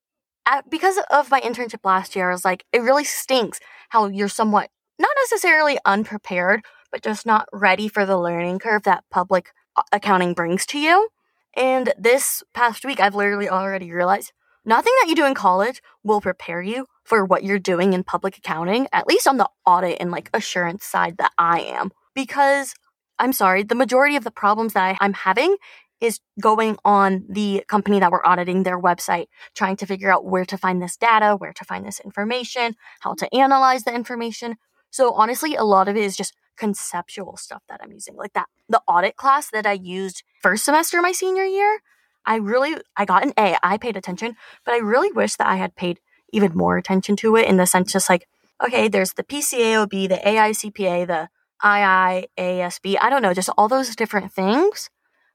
at, 0.45 0.69
because 0.69 0.99
of 1.09 1.31
my 1.31 1.39
internship 1.39 1.85
last 1.85 2.15
year, 2.15 2.29
I 2.29 2.33
was 2.33 2.45
like, 2.45 2.65
it 2.73 2.81
really 2.81 3.05
stinks 3.05 3.59
how 3.89 4.07
you're 4.07 4.27
somewhat 4.27 4.69
not 4.99 5.11
necessarily 5.23 5.77
unprepared, 5.85 6.63
but 6.91 7.01
just 7.01 7.25
not 7.25 7.47
ready 7.51 7.87
for 7.87 8.05
the 8.05 8.17
learning 8.17 8.59
curve 8.59 8.83
that 8.83 9.03
public 9.09 9.51
accounting 9.91 10.33
brings 10.33 10.65
to 10.67 10.79
you. 10.79 11.09
And 11.55 11.93
this 11.97 12.43
past 12.53 12.85
week, 12.85 12.99
I've 12.99 13.15
literally 13.15 13.49
already 13.49 13.91
realized 13.91 14.33
nothing 14.65 14.93
that 15.01 15.09
you 15.09 15.15
do 15.15 15.25
in 15.25 15.33
college 15.33 15.81
will 16.03 16.21
prepare 16.21 16.61
you 16.61 16.87
for 17.05 17.23
what 17.23 17.43
you're 17.43 17.59
doing 17.59 17.93
in 17.93 18.03
public 18.03 18.37
accounting, 18.37 18.87
at 18.91 19.07
least 19.07 19.27
on 19.27 19.37
the 19.37 19.49
audit 19.65 19.97
and 19.99 20.11
like 20.11 20.29
assurance 20.33 20.83
side 20.83 21.17
that 21.17 21.31
I 21.37 21.61
am. 21.61 21.91
Because 22.13 22.73
I'm 23.19 23.31
sorry, 23.31 23.63
the 23.63 23.75
majority 23.75 24.15
of 24.17 24.23
the 24.23 24.31
problems 24.31 24.73
that 24.73 24.97
I'm 24.99 25.13
having 25.13 25.55
is 26.01 26.19
going 26.41 26.77
on 26.83 27.25
the 27.29 27.63
company 27.67 27.99
that 27.99 28.11
we're 28.11 28.25
auditing 28.25 28.63
their 28.63 28.79
website, 28.79 29.27
trying 29.53 29.77
to 29.77 29.85
figure 29.85 30.11
out 30.11 30.25
where 30.25 30.45
to 30.45 30.57
find 30.57 30.81
this 30.81 30.97
data, 30.97 31.35
where 31.37 31.53
to 31.53 31.63
find 31.63 31.85
this 31.85 32.01
information, 32.01 32.75
how 32.99 33.13
to 33.13 33.33
analyze 33.33 33.83
the 33.83 33.93
information. 33.93 34.55
So 34.91 35.13
honestly, 35.13 35.55
a 35.55 35.63
lot 35.63 35.87
of 35.87 35.95
it 35.95 36.03
is 36.03 36.17
just 36.17 36.33
conceptual 36.57 37.37
stuff 37.37 37.63
that 37.69 37.81
I'm 37.83 37.91
using. 37.91 38.15
Like 38.15 38.33
that 38.33 38.47
the 38.67 38.81
audit 38.87 39.15
class 39.15 39.49
that 39.51 39.65
I 39.65 39.73
used 39.73 40.23
first 40.41 40.65
semester 40.65 41.01
my 41.01 41.11
senior 41.11 41.45
year, 41.45 41.79
I 42.25 42.37
really 42.37 42.75
I 42.97 43.05
got 43.05 43.23
an 43.23 43.33
A. 43.37 43.57
I 43.63 43.77
paid 43.77 43.97
attention, 43.97 44.35
but 44.65 44.73
I 44.73 44.79
really 44.79 45.11
wish 45.11 45.35
that 45.35 45.47
I 45.47 45.55
had 45.55 45.75
paid 45.75 45.99
even 46.35 46.55
more 46.55 46.77
attention 46.77 47.15
to 47.17 47.35
it 47.35 47.47
in 47.47 47.57
the 47.57 47.65
sense 47.65 47.93
just 47.93 48.09
like, 48.09 48.27
okay, 48.63 48.87
there's 48.87 49.13
the 49.13 49.23
PCAOB, 49.23 50.09
the 50.09 50.21
AICPA, 50.25 51.07
the 51.07 51.29
IAASB, 51.63 52.97
I 53.01 53.09
don't 53.09 53.21
know, 53.21 53.33
just 53.33 53.49
all 53.57 53.67
those 53.67 53.95
different 53.95 54.33
things. 54.33 54.89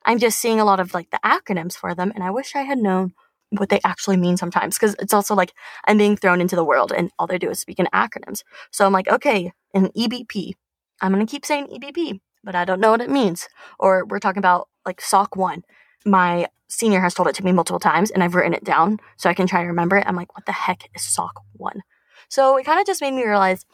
I'm 0.05 0.19
just 0.19 0.39
seeing 0.39 0.61
a 0.61 0.65
lot 0.65 0.81
of 0.81 0.95
like 0.95 1.11
the 1.11 1.21
acronyms 1.25 1.77
for 1.77 1.95
them, 1.95 2.13
and 2.15 2.25
I 2.25 2.31
wish 2.31 2.55
I 2.55 2.63
had 2.63 2.79
known 2.79 3.13
what 3.51 3.69
they 3.69 3.81
actually 3.85 4.17
mean 4.17 4.37
sometimes 4.37 4.79
because 4.79 4.95
it's 5.01 5.13
also 5.13 5.35
like 5.35 5.53
I'm 5.87 5.99
being 5.99 6.17
thrown 6.17 6.41
into 6.41 6.57
the 6.57 6.65
world 6.65 6.93
and 6.97 7.11
all 7.19 7.27
they 7.27 7.39
do 7.39 7.51
is 7.51 7.59
speak 7.59 7.79
in 7.79 7.89
acronyms. 7.93 8.43
So 8.71 8.87
I'm 8.87 8.93
like, 8.93 9.09
okay, 9.09 9.53
an 9.75 9.89
EBP. 9.89 10.53
I'm 11.01 11.13
going 11.13 11.27
to 11.27 11.31
keep 11.31 11.45
saying 11.45 11.67
EBP, 11.67 12.21
but 12.45 12.55
I 12.55 12.65
don't 12.65 12.81
know 12.81 12.91
what 12.91 13.01
it 13.01 13.11
means. 13.11 13.49
Or 13.79 14.05
we're 14.07 14.21
talking 14.21 14.39
about 14.39 14.69
like 14.87 15.01
SOC 15.01 15.37
1. 15.37 15.63
My 16.05 16.49
senior 16.69 17.01
has 17.01 17.15
told 17.15 17.29
it 17.29 17.35
to 17.35 17.45
me 17.45 17.53
multiple 17.53 17.81
times 17.81 18.11
and 18.11 18.23
I've 18.23 18.35
written 18.35 18.55
it 18.55 18.65
down 18.65 18.99
so 19.17 19.29
I 19.29 19.35
can 19.35 19.47
try 19.47 19.63
to 19.63 19.69
remember 19.69 19.97
it. 19.97 20.07
I'm 20.07 20.17
like, 20.17 20.35
what 20.35 20.47
the 20.47 20.53
heck 20.53 20.89
is 20.95 21.03
SOC 21.03 21.43
1? 21.55 21.83
So 22.29 22.57
it 22.57 22.65
kind 22.65 22.81
of 22.81 22.87
just 22.87 23.01
made 23.01 23.13
me 23.13 23.25
realize 23.25 23.67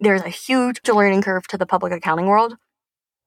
there's 0.00 0.22
a 0.22 0.28
huge 0.28 0.80
learning 0.88 1.22
curve 1.22 1.46
to 1.48 1.58
the 1.58 1.66
public 1.66 1.92
accounting 1.92 2.26
world. 2.26 2.56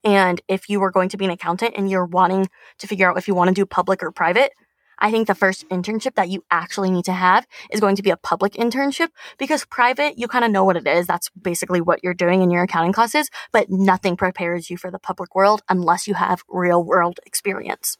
And 0.04 0.40
if 0.46 0.68
you 0.68 0.82
are 0.82 0.90
going 0.90 1.08
to 1.08 1.16
be 1.16 1.24
an 1.24 1.30
accountant 1.30 1.74
and 1.76 1.90
you're 1.90 2.06
wanting 2.06 2.48
to 2.78 2.86
figure 2.86 3.10
out 3.10 3.18
if 3.18 3.26
you 3.26 3.34
want 3.34 3.48
to 3.48 3.54
do 3.54 3.66
public 3.66 4.02
or 4.02 4.12
private, 4.12 4.52
I 5.00 5.10
think 5.10 5.26
the 5.26 5.34
first 5.34 5.68
internship 5.68 6.14
that 6.16 6.28
you 6.28 6.44
actually 6.50 6.90
need 6.90 7.04
to 7.06 7.12
have 7.12 7.46
is 7.70 7.80
going 7.80 7.96
to 7.96 8.02
be 8.02 8.10
a 8.10 8.16
public 8.16 8.54
internship 8.54 9.08
because 9.38 9.64
private, 9.64 10.18
you 10.18 10.28
kind 10.28 10.44
of 10.44 10.50
know 10.50 10.64
what 10.64 10.76
it 10.76 10.86
is. 10.86 11.06
That's 11.06 11.30
basically 11.30 11.80
what 11.80 12.02
you're 12.02 12.14
doing 12.14 12.42
in 12.42 12.50
your 12.50 12.64
accounting 12.64 12.92
classes, 12.92 13.30
but 13.52 13.70
nothing 13.70 14.16
prepares 14.16 14.70
you 14.70 14.76
for 14.76 14.90
the 14.90 14.98
public 14.98 15.34
world 15.34 15.62
unless 15.68 16.08
you 16.08 16.14
have 16.14 16.42
real 16.48 16.82
world 16.84 17.20
experience. 17.24 17.96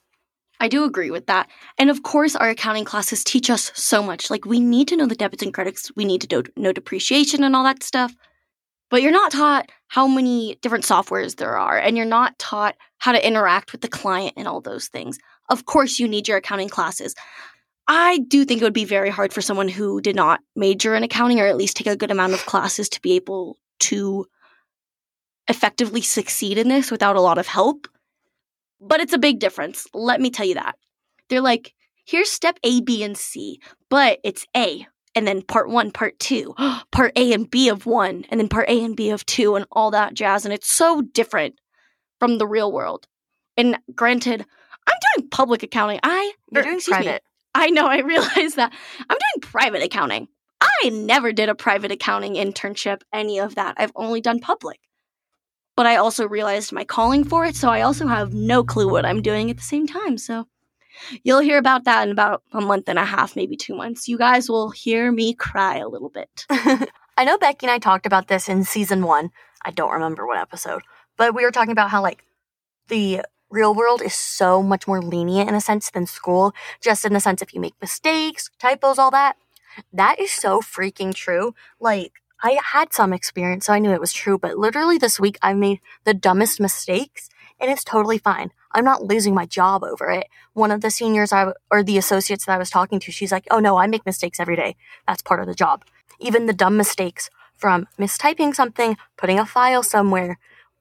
I 0.61 0.69
do 0.69 0.85
agree 0.85 1.11
with 1.11 1.27
that. 1.27 1.49
And 1.79 1.89
of 1.89 2.03
course, 2.03 2.35
our 2.35 2.51
accounting 2.51 2.85
classes 2.85 3.23
teach 3.23 3.49
us 3.49 3.71
so 3.75 4.03
much. 4.03 4.31
Like, 4.31 4.45
we 4.45 4.59
need 4.61 4.89
to 4.89 4.97
know 4.97 5.07
the 5.07 5.15
debits 5.15 5.43
and 5.43 5.55
credits, 5.55 5.93
we 5.95 6.05
need 6.05 6.23
to 6.23 6.45
know 6.57 6.73
depreciation 6.73 7.45
and 7.45 7.55
all 7.55 7.65
that 7.65 7.83
stuff. 7.83 8.15
But 8.91 9.03
you're 9.03 9.13
not 9.13 9.33
taught 9.33 9.71
how 9.89 10.07
many 10.07 10.57
different 10.63 10.85
softwares 10.85 11.37
there 11.37 11.59
are, 11.59 11.79
and 11.79 11.97
you're 11.97 12.07
not 12.07 12.39
taught 12.39 12.75
how 12.99 13.13
to 13.13 13.27
interact 13.27 13.73
with 13.73 13.83
the 13.83 13.89
client 13.89 14.35
and 14.37 14.49
all 14.49 14.61
those 14.61 14.89
things. 14.89 15.19
Of 15.51 15.67
course, 15.67 15.99
you 15.99 16.09
need 16.09 16.27
your 16.27 16.39
accounting 16.39 16.69
classes. 16.69 17.15
I 17.87 18.19
do 18.29 18.45
think 18.45 18.61
it 18.61 18.65
would 18.65 18.75
be 18.75 18.85
very 18.85 19.11
hard 19.11 19.33
for 19.33 19.41
someone 19.41 19.69
who 19.69 20.01
did 20.01 20.17
not 20.17 20.41
major 20.57 20.95
in 20.95 21.03
accounting 21.03 21.41
or 21.41 21.47
at 21.47 21.57
least 21.57 21.77
take 21.77 21.87
a 21.87 21.97
good 21.97 22.11
amount 22.11 22.35
of 22.35 22.45
classes 22.45 22.89
to 22.91 23.01
be 23.01 23.13
able 23.13 23.57
to 23.81 24.27
effectively 25.49 26.03
succeed 26.03 26.59
in 26.59 26.69
this 26.69 26.91
without 26.91 27.17
a 27.17 27.21
lot 27.21 27.39
of 27.39 27.47
help. 27.47 27.89
But 28.81 29.01
it's 29.01 29.13
a 29.13 29.19
big 29.19 29.39
difference. 29.39 29.87
Let 29.93 30.21
me 30.21 30.31
tell 30.31 30.47
you 30.47 30.55
that. 30.55 30.77
They're 31.29 31.41
like, 31.41 31.75
here's 32.05 32.31
step 32.31 32.59
A, 32.63 32.81
B, 32.81 33.03
and 33.03 33.17
C, 33.17 33.61
but 33.91 34.19
it's 34.25 34.47
A, 34.57 34.87
and 35.15 35.27
then 35.27 35.43
part 35.43 35.69
one, 35.69 35.91
part 35.91 36.19
two, 36.19 36.55
part 36.93 37.13
A 37.17 37.33
and 37.33 37.51
B 37.51 37.69
of 37.69 37.87
one, 37.87 38.25
and 38.31 38.41
then 38.41 38.49
part 38.49 38.69
A 38.69 38.85
and 38.85 38.97
B 38.97 39.11
of 39.11 39.27
two, 39.27 39.57
and 39.57 39.67
all 39.73 39.91
that 39.91 40.15
jazz. 40.15 40.45
And 40.45 40.55
it's 40.55 40.73
so 40.73 41.03
different 41.03 41.57
from 42.19 42.39
the 42.39 42.47
real 42.47 42.73
world. 42.73 43.07
And 43.57 43.79
granted, 43.95 44.45
I'm 44.87 44.97
doing 45.17 45.29
public 45.31 45.63
accounting. 45.63 46.01
I 46.03 46.33
you're 46.53 46.63
er, 46.63 46.65
doing 46.65 46.81
private. 46.81 47.07
Me, 47.07 47.19
I 47.55 47.71
know. 47.71 47.87
I 47.87 47.99
realize 48.03 48.55
that 48.55 48.73
I'm 49.01 49.19
doing 49.19 49.51
private 49.51 49.83
accounting. 49.83 50.29
I 50.61 50.91
never 50.91 51.33
did 51.33 51.49
a 51.49 51.55
private 51.55 51.93
accounting 51.93 52.35
internship, 52.35 53.03
any 53.13 53.39
of 53.39 53.55
that. 53.57 53.75
I've 53.77 53.93
only 53.95 54.21
done 54.21 54.41
public. 54.41 54.81
But 55.79 55.87
I 55.87 55.95
also 55.95 56.27
realized 56.27 56.73
my 56.73 56.83
calling 56.83 57.23
for 57.23 57.45
it, 57.45 57.55
so 57.55 57.69
I 57.69 57.83
also 57.83 58.09
have 58.09 58.35
no 58.35 58.65
clue 58.65 58.89
what 58.89 59.07
I'm 59.07 59.23
doing 59.23 59.49
at 59.49 59.59
the 59.59 59.63
same 59.63 59.87
time. 59.87 60.19
So 60.19 60.49
you'll 61.23 61.39
hear 61.39 61.57
about 61.57 61.85
that 61.85 62.03
in 62.03 62.11
about 62.11 62.43
a 62.53 62.61
month 62.61 62.89
and 62.89 62.99
a 62.99 63.05
half, 63.05 63.37
maybe 63.37 63.57
two 63.57 63.77
months. 63.77 64.09
You 64.09 64.19
guys 64.19 64.49
will 64.49 64.71
hear 64.71 65.13
me 65.13 65.35
cry 65.35 65.77
a 65.77 65.87
little 65.87 66.09
bit. 66.09 66.47
I 66.51 67.25
know 67.25 67.39
Becky 67.39 67.67
and 67.67 67.71
I 67.71 67.79
talked 67.79 68.07
about 68.07 68.27
this 68.27 68.49
in 68.49 68.65
season 68.65 69.05
one. 69.05 69.31
I 69.65 69.71
don't 69.71 69.93
remember 69.93 70.27
what 70.27 70.41
episode, 70.41 70.83
but 71.17 71.33
we 71.33 71.45
were 71.45 71.53
talking 71.53 71.71
about 71.71 71.91
how, 71.91 72.03
like, 72.03 72.25
the 72.89 73.23
real 73.49 73.73
world 73.73 74.03
is 74.03 74.17
so 74.17 74.65
much 74.65 74.89
more 74.89 75.01
lenient 75.01 75.49
in 75.49 75.55
a 75.55 75.61
sense 75.61 75.93
than 75.93 76.07
school, 76.07 76.55
just 76.81 77.05
in 77.05 77.13
the 77.13 77.21
sense 77.21 77.41
if 77.41 77.55
you 77.55 77.61
make 77.61 77.81
mistakes, 77.81 78.51
typos, 78.59 78.99
all 78.99 79.13
that. 79.13 79.37
That 79.93 80.19
is 80.19 80.33
so 80.33 80.61
freaking 80.61 81.15
true. 81.15 81.55
Like, 81.79 82.15
I 82.41 82.59
had 82.73 82.93
some 82.93 83.13
experience, 83.13 83.67
so 83.67 83.73
I 83.73 83.81
knew 83.81 83.91
it 83.91 84.01
was 84.01 84.13
true, 84.13 84.39
but 84.39 84.59
literally 84.59 84.97
this 84.97 85.19
week 85.19 85.39
I've 85.43 85.57
made 85.57 85.81
the 86.05 86.15
dumbest 86.15 86.61
mistakes 86.61 87.29
and 87.61 87.71
it's 87.71 87.83
totally 87.83 88.19
fine. 88.19 88.53
I'm 88.71 88.85
not 88.85 89.03
losing 89.03 89.35
my 89.35 89.45
job 89.45 89.83
over 89.83 90.11
it. 90.11 90.29
One 90.53 90.71
of 90.71 90.81
the 90.81 90.91
seniors 90.91 91.33
I, 91.33 91.53
or 91.71 91.83
the 91.83 91.99
associates 91.99 92.45
that 92.45 92.53
I 92.53 92.59
was 92.59 92.71
talking 92.71 93.01
to, 93.01 93.11
she's 93.11 93.33
like, 93.33 93.47
oh 93.51 93.59
no, 93.59 93.77
I 93.77 93.89
make 93.89 94.07
mistakes 94.07 94.39
every 94.39 94.55
day. 94.55 94.77
That's 95.07 95.23
part 95.23 95.41
of 95.41 95.47
the 95.47 95.55
job. 95.55 95.85
Even 96.21 96.47
the 96.47 96.53
dumb 96.53 96.77
mistakes 96.77 97.29
from 97.57 97.89
mistyping 97.99 98.55
something, 98.55 98.97
putting 99.17 99.41
a 99.41 99.47
file 99.47 99.83
somewhere, 99.83 100.39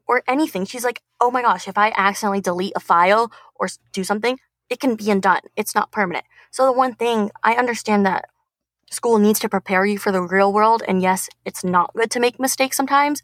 or 0.07 0.23
anything. 0.27 0.65
She's 0.65 0.83
like, 0.83 1.01
oh 1.19 1.31
my 1.31 1.41
gosh, 1.41 1.67
if 1.67 1.77
I 1.77 1.91
accidentally 1.97 2.41
delete 2.41 2.73
a 2.75 2.79
file 2.79 3.31
or 3.55 3.67
do 3.91 4.03
something, 4.03 4.39
it 4.69 4.79
can 4.79 4.95
be 4.95 5.09
undone. 5.09 5.41
It's 5.55 5.75
not 5.75 5.91
permanent. 5.91 6.25
So 6.51 6.65
the 6.65 6.71
one 6.71 6.93
thing 6.93 7.31
I 7.43 7.55
understand 7.55 8.05
that 8.05 8.29
school 8.89 9.17
needs 9.17 9.39
to 9.39 9.49
prepare 9.49 9.85
you 9.85 9.97
for 9.97 10.11
the 10.11 10.21
real 10.21 10.51
world. 10.53 10.83
And 10.87 11.01
yes, 11.01 11.29
it's 11.45 11.63
not 11.63 11.93
good 11.93 12.11
to 12.11 12.19
make 12.19 12.39
mistakes 12.39 12.77
sometimes. 12.77 13.21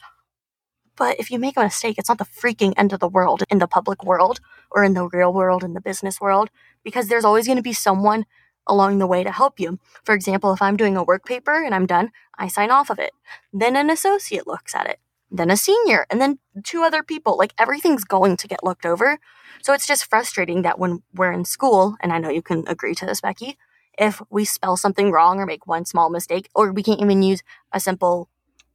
But 0.95 1.19
if 1.19 1.31
you 1.31 1.39
make 1.39 1.57
a 1.57 1.63
mistake, 1.63 1.97
it's 1.97 2.09
not 2.09 2.19
the 2.19 2.25
freaking 2.25 2.73
end 2.77 2.93
of 2.93 2.99
the 2.99 3.07
world 3.07 3.43
in 3.49 3.57
the 3.57 3.67
public 3.67 4.03
world 4.03 4.39
or 4.69 4.83
in 4.83 4.93
the 4.93 5.07
real 5.07 5.33
world, 5.33 5.63
in 5.63 5.73
the 5.73 5.81
business 5.81 6.21
world, 6.21 6.49
because 6.83 7.07
there's 7.07 7.25
always 7.25 7.47
going 7.47 7.57
to 7.57 7.63
be 7.63 7.73
someone 7.73 8.25
along 8.67 8.99
the 8.99 9.07
way 9.07 9.23
to 9.23 9.31
help 9.31 9.59
you. 9.59 9.79
For 10.03 10.13
example, 10.13 10.53
if 10.53 10.61
I'm 10.61 10.77
doing 10.77 10.95
a 10.95 11.03
work 11.03 11.25
paper 11.25 11.63
and 11.63 11.73
I'm 11.73 11.85
done, 11.85 12.11
I 12.37 12.47
sign 12.47 12.71
off 12.71 12.89
of 12.89 12.99
it. 12.99 13.11
Then 13.51 13.75
an 13.75 13.89
associate 13.89 14.47
looks 14.47 14.75
at 14.75 14.87
it, 14.87 14.99
then 15.31 15.49
a 15.49 15.57
senior, 15.57 16.05
and 16.09 16.21
then 16.21 16.39
two 16.63 16.83
other 16.83 17.03
people. 17.03 17.37
Like 17.37 17.53
everything's 17.57 18.03
going 18.03 18.37
to 18.37 18.47
get 18.47 18.63
looked 18.63 18.85
over. 18.85 19.17
So 19.61 19.73
it's 19.73 19.87
just 19.87 20.05
frustrating 20.05 20.61
that 20.61 20.79
when 20.79 21.01
we're 21.13 21.31
in 21.31 21.45
school, 21.45 21.97
and 22.01 22.13
I 22.13 22.19
know 22.19 22.29
you 22.29 22.41
can 22.41 22.63
agree 22.67 22.95
to 22.95 23.05
this, 23.05 23.21
Becky, 23.21 23.57
if 23.97 24.21
we 24.29 24.45
spell 24.45 24.77
something 24.77 25.11
wrong 25.11 25.39
or 25.39 25.45
make 25.45 25.67
one 25.67 25.85
small 25.85 26.09
mistake, 26.09 26.49
or 26.55 26.71
we 26.71 26.83
can't 26.83 27.01
even 27.01 27.21
use 27.21 27.43
a 27.71 27.79
simple 27.79 28.29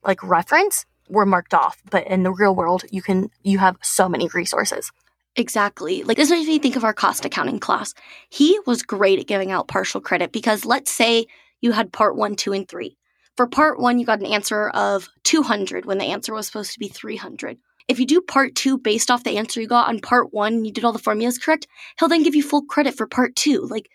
like 0.04 0.22
reference, 0.22 0.86
we're 1.08 1.26
marked 1.26 1.54
off. 1.54 1.82
But 1.90 2.06
in 2.06 2.22
the 2.22 2.32
real 2.32 2.54
world, 2.54 2.84
you 2.90 3.02
can 3.02 3.30
you 3.42 3.58
have 3.58 3.76
so 3.82 4.08
many 4.08 4.28
resources. 4.28 4.92
Exactly. 5.36 6.02
Like 6.02 6.16
this 6.16 6.30
makes 6.30 6.48
me 6.48 6.58
think 6.58 6.76
of 6.76 6.84
our 6.84 6.94
cost 6.94 7.24
accounting 7.24 7.60
class. 7.60 7.94
He 8.28 8.58
was 8.66 8.82
great 8.82 9.20
at 9.20 9.26
giving 9.26 9.52
out 9.52 9.68
partial 9.68 10.00
credit 10.00 10.32
because 10.32 10.64
let's 10.64 10.90
say 10.90 11.26
you 11.60 11.72
had 11.72 11.92
part 11.92 12.16
one, 12.16 12.34
two, 12.36 12.52
and 12.52 12.68
three. 12.68 12.96
For 13.36 13.46
part 13.46 13.78
one, 13.78 14.00
you 14.00 14.06
got 14.06 14.18
an 14.18 14.26
answer 14.26 14.68
of 14.70 15.08
200 15.22 15.86
when 15.86 15.98
the 15.98 16.06
answer 16.06 16.34
was 16.34 16.46
supposed 16.46 16.72
to 16.72 16.80
be 16.80 16.88
300. 16.88 17.56
If 17.86 18.00
you 18.00 18.06
do 18.06 18.20
part 18.20 18.54
two 18.54 18.78
based 18.78 19.10
off 19.10 19.24
the 19.24 19.38
answer 19.38 19.60
you 19.60 19.68
got 19.68 19.88
on 19.88 20.00
part 20.00 20.32
one, 20.34 20.64
you 20.64 20.72
did 20.72 20.84
all 20.84 20.92
the 20.92 20.98
formulas 20.98 21.38
correct, 21.38 21.68
he'll 21.98 22.08
then 22.08 22.24
give 22.24 22.34
you 22.34 22.42
full 22.42 22.62
credit 22.62 22.96
for 22.96 23.06
part 23.06 23.36
two. 23.36 23.60
Like 23.60 23.90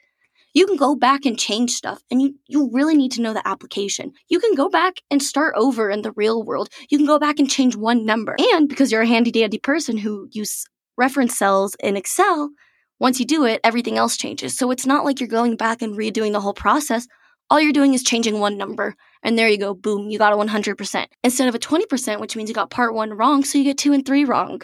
you 0.53 0.67
can 0.67 0.77
go 0.77 0.95
back 0.95 1.25
and 1.25 1.37
change 1.37 1.71
stuff 1.71 2.01
and 2.09 2.21
you, 2.21 2.35
you 2.47 2.69
really 2.71 2.95
need 2.95 3.11
to 3.13 3.21
know 3.21 3.33
the 3.33 3.47
application. 3.47 4.13
You 4.29 4.39
can 4.39 4.55
go 4.55 4.69
back 4.69 5.01
and 5.09 5.21
start 5.21 5.55
over 5.57 5.89
in 5.89 6.03
the 6.03 6.11
real 6.13 6.43
world. 6.43 6.69
You 6.89 6.97
can 6.97 7.07
go 7.07 7.19
back 7.19 7.39
and 7.39 7.49
change 7.49 7.75
one 7.75 8.05
number. 8.05 8.35
And 8.39 8.69
because 8.69 8.91
you're 8.91 9.01
a 9.01 9.07
handy 9.07 9.31
dandy 9.31 9.57
person 9.57 9.97
who 9.97 10.27
use 10.31 10.65
reference 10.95 11.37
cells 11.37 11.75
in 11.79 11.97
Excel, 11.97 12.51
once 12.99 13.19
you 13.19 13.25
do 13.25 13.45
it, 13.45 13.59
everything 13.63 13.97
else 13.97 14.15
changes. 14.15 14.55
So 14.55 14.71
it's 14.71 14.85
not 14.85 15.03
like 15.03 15.19
you're 15.19 15.27
going 15.27 15.57
back 15.57 15.81
and 15.81 15.97
redoing 15.97 16.31
the 16.31 16.39
whole 16.39 16.53
process. 16.53 17.07
All 17.49 17.59
you're 17.59 17.73
doing 17.73 17.93
is 17.93 18.03
changing 18.03 18.39
one 18.39 18.57
number. 18.57 18.95
And 19.23 19.37
there 19.37 19.49
you 19.49 19.57
go, 19.57 19.73
boom, 19.73 20.09
you 20.09 20.17
got 20.17 20.33
a 20.33 20.37
100%. 20.37 21.05
Instead 21.23 21.47
of 21.47 21.55
a 21.55 21.59
20%, 21.59 22.19
which 22.19 22.35
means 22.35 22.49
you 22.49 22.55
got 22.55 22.69
part 22.69 22.93
one 22.93 23.11
wrong, 23.11 23.43
so 23.43 23.57
you 23.57 23.63
get 23.63 23.77
two 23.77 23.93
and 23.93 24.05
three 24.05 24.23
wrong. 24.23 24.61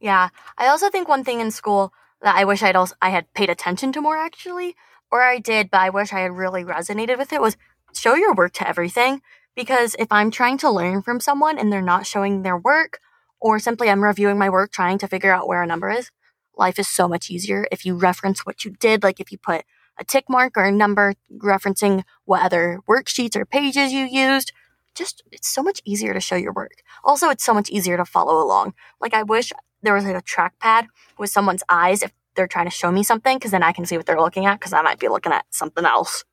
Yeah. 0.00 0.30
I 0.56 0.68
also 0.68 0.88
think 0.88 1.08
one 1.08 1.24
thing 1.24 1.40
in 1.40 1.50
school 1.50 1.92
that 2.22 2.36
I 2.36 2.44
wish 2.44 2.62
I'd 2.62 2.76
also 2.76 2.94
I 3.00 3.10
had 3.10 3.32
paid 3.34 3.50
attention 3.50 3.92
to 3.92 4.00
more 4.00 4.16
actually, 4.16 4.76
or 5.10 5.22
I 5.22 5.38
did, 5.38 5.70
but 5.70 5.80
I 5.80 5.90
wish 5.90 6.12
I 6.12 6.20
had 6.20 6.32
really 6.32 6.64
resonated 6.64 7.18
with 7.18 7.32
it 7.32 7.40
was 7.40 7.56
show 7.94 8.14
your 8.14 8.34
work 8.34 8.52
to 8.54 8.68
everything. 8.68 9.22
Because 9.56 9.96
if 9.98 10.08
I'm 10.10 10.30
trying 10.30 10.58
to 10.58 10.70
learn 10.70 11.02
from 11.02 11.20
someone 11.20 11.58
and 11.58 11.72
they're 11.72 11.82
not 11.82 12.06
showing 12.06 12.42
their 12.42 12.56
work, 12.56 13.00
or 13.40 13.58
simply 13.58 13.90
I'm 13.90 14.04
reviewing 14.04 14.38
my 14.38 14.48
work 14.48 14.70
trying 14.70 14.98
to 14.98 15.08
figure 15.08 15.32
out 15.32 15.48
where 15.48 15.62
a 15.62 15.66
number 15.66 15.90
is, 15.90 16.10
life 16.56 16.78
is 16.78 16.88
so 16.88 17.08
much 17.08 17.30
easier 17.30 17.66
if 17.72 17.84
you 17.84 17.96
reference 17.96 18.46
what 18.46 18.64
you 18.64 18.70
did, 18.70 19.02
like 19.02 19.18
if 19.18 19.32
you 19.32 19.38
put 19.38 19.64
a 19.98 20.04
tick 20.04 20.24
mark 20.28 20.56
or 20.56 20.64
a 20.64 20.72
number 20.72 21.14
referencing 21.32 22.04
what 22.24 22.42
other 22.42 22.80
worksheets 22.88 23.36
or 23.36 23.44
pages 23.44 23.92
you 23.92 24.06
used. 24.06 24.52
Just, 24.94 25.22
it's 25.30 25.48
so 25.48 25.62
much 25.62 25.80
easier 25.84 26.14
to 26.14 26.20
show 26.20 26.36
your 26.36 26.52
work. 26.52 26.82
Also, 27.04 27.28
it's 27.28 27.44
so 27.44 27.54
much 27.54 27.70
easier 27.70 27.96
to 27.96 28.04
follow 28.04 28.42
along. 28.42 28.74
Like, 29.00 29.14
I 29.14 29.22
wish 29.22 29.52
there 29.82 29.94
was 29.94 30.04
like 30.04 30.16
a 30.16 30.22
trackpad 30.22 30.86
with 31.18 31.30
someone's 31.30 31.62
eyes 31.68 32.02
if 32.02 32.12
they're 32.36 32.46
trying 32.46 32.66
to 32.66 32.70
show 32.70 32.90
me 32.90 33.02
something 33.02 33.36
because 33.36 33.50
then 33.50 33.62
I 33.62 33.72
can 33.72 33.86
see 33.86 33.96
what 33.96 34.06
they're 34.06 34.20
looking 34.20 34.46
at 34.46 34.58
because 34.58 34.72
I 34.72 34.82
might 34.82 34.98
be 34.98 35.08
looking 35.08 35.32
at 35.32 35.44
something 35.50 35.84
else. 35.84 36.24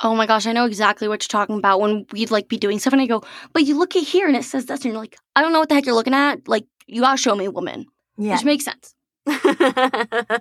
Oh 0.00 0.14
my 0.14 0.26
gosh, 0.26 0.46
I 0.46 0.52
know 0.52 0.66
exactly 0.66 1.08
what 1.08 1.22
you're 1.22 1.40
talking 1.40 1.58
about 1.58 1.80
when 1.80 2.06
we'd 2.12 2.30
like 2.30 2.48
be 2.48 2.58
doing 2.58 2.78
stuff 2.78 2.92
and 2.92 3.02
I 3.02 3.06
go, 3.06 3.22
but 3.52 3.64
you 3.64 3.78
look 3.78 3.96
at 3.96 4.02
here 4.02 4.26
and 4.26 4.36
it 4.36 4.44
says 4.44 4.66
this 4.66 4.80
and 4.80 4.92
you're 4.92 5.00
like, 5.00 5.16
I 5.36 5.40
don't 5.40 5.52
know 5.52 5.60
what 5.60 5.68
the 5.68 5.76
heck 5.76 5.86
you're 5.86 5.94
looking 5.94 6.14
at. 6.14 6.48
Like, 6.48 6.66
you 6.86 7.00
gotta 7.00 7.16
show 7.16 7.34
me 7.34 7.48
woman. 7.48 7.86
Yeah. 8.18 8.34
Which 8.34 8.44
makes 8.44 8.64
sense. 8.64 8.94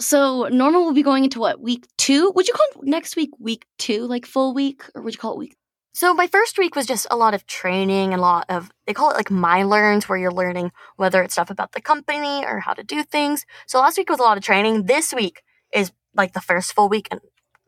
so 0.00 0.48
Norma 0.48 0.80
will 0.80 0.92
be 0.92 1.02
going 1.02 1.24
into 1.24 1.40
what, 1.40 1.60
week 1.60 1.86
two? 1.96 2.30
Would 2.34 2.46
you 2.46 2.54
call 2.54 2.82
next 2.82 3.16
week 3.16 3.30
week 3.38 3.66
two, 3.78 4.06
like 4.06 4.26
full 4.26 4.54
week? 4.54 4.82
Or 4.94 5.02
would 5.02 5.14
you 5.14 5.18
call 5.18 5.32
it 5.32 5.38
week 5.38 5.56
so 5.92 6.14
my 6.14 6.26
first 6.26 6.58
week 6.58 6.76
was 6.76 6.86
just 6.86 7.06
a 7.10 7.16
lot 7.16 7.34
of 7.34 7.46
training 7.46 8.12
and 8.12 8.20
a 8.20 8.22
lot 8.22 8.46
of 8.48 8.70
they 8.86 8.94
call 8.94 9.10
it 9.10 9.16
like 9.16 9.30
my 9.30 9.62
learns 9.62 10.08
where 10.08 10.18
you're 10.18 10.32
learning 10.32 10.72
whether 10.96 11.22
it's 11.22 11.34
stuff 11.34 11.50
about 11.50 11.72
the 11.72 11.80
company 11.80 12.44
or 12.44 12.60
how 12.60 12.74
to 12.74 12.82
do 12.82 13.02
things. 13.02 13.44
So 13.66 13.80
last 13.80 13.98
week 13.98 14.08
was 14.08 14.20
a 14.20 14.22
lot 14.22 14.36
of 14.36 14.44
training. 14.44 14.86
This 14.86 15.12
week 15.12 15.42
is 15.72 15.92
like 16.14 16.32
the 16.32 16.40
first 16.40 16.72
full 16.72 16.88
week 16.88 17.08
and 17.10 17.20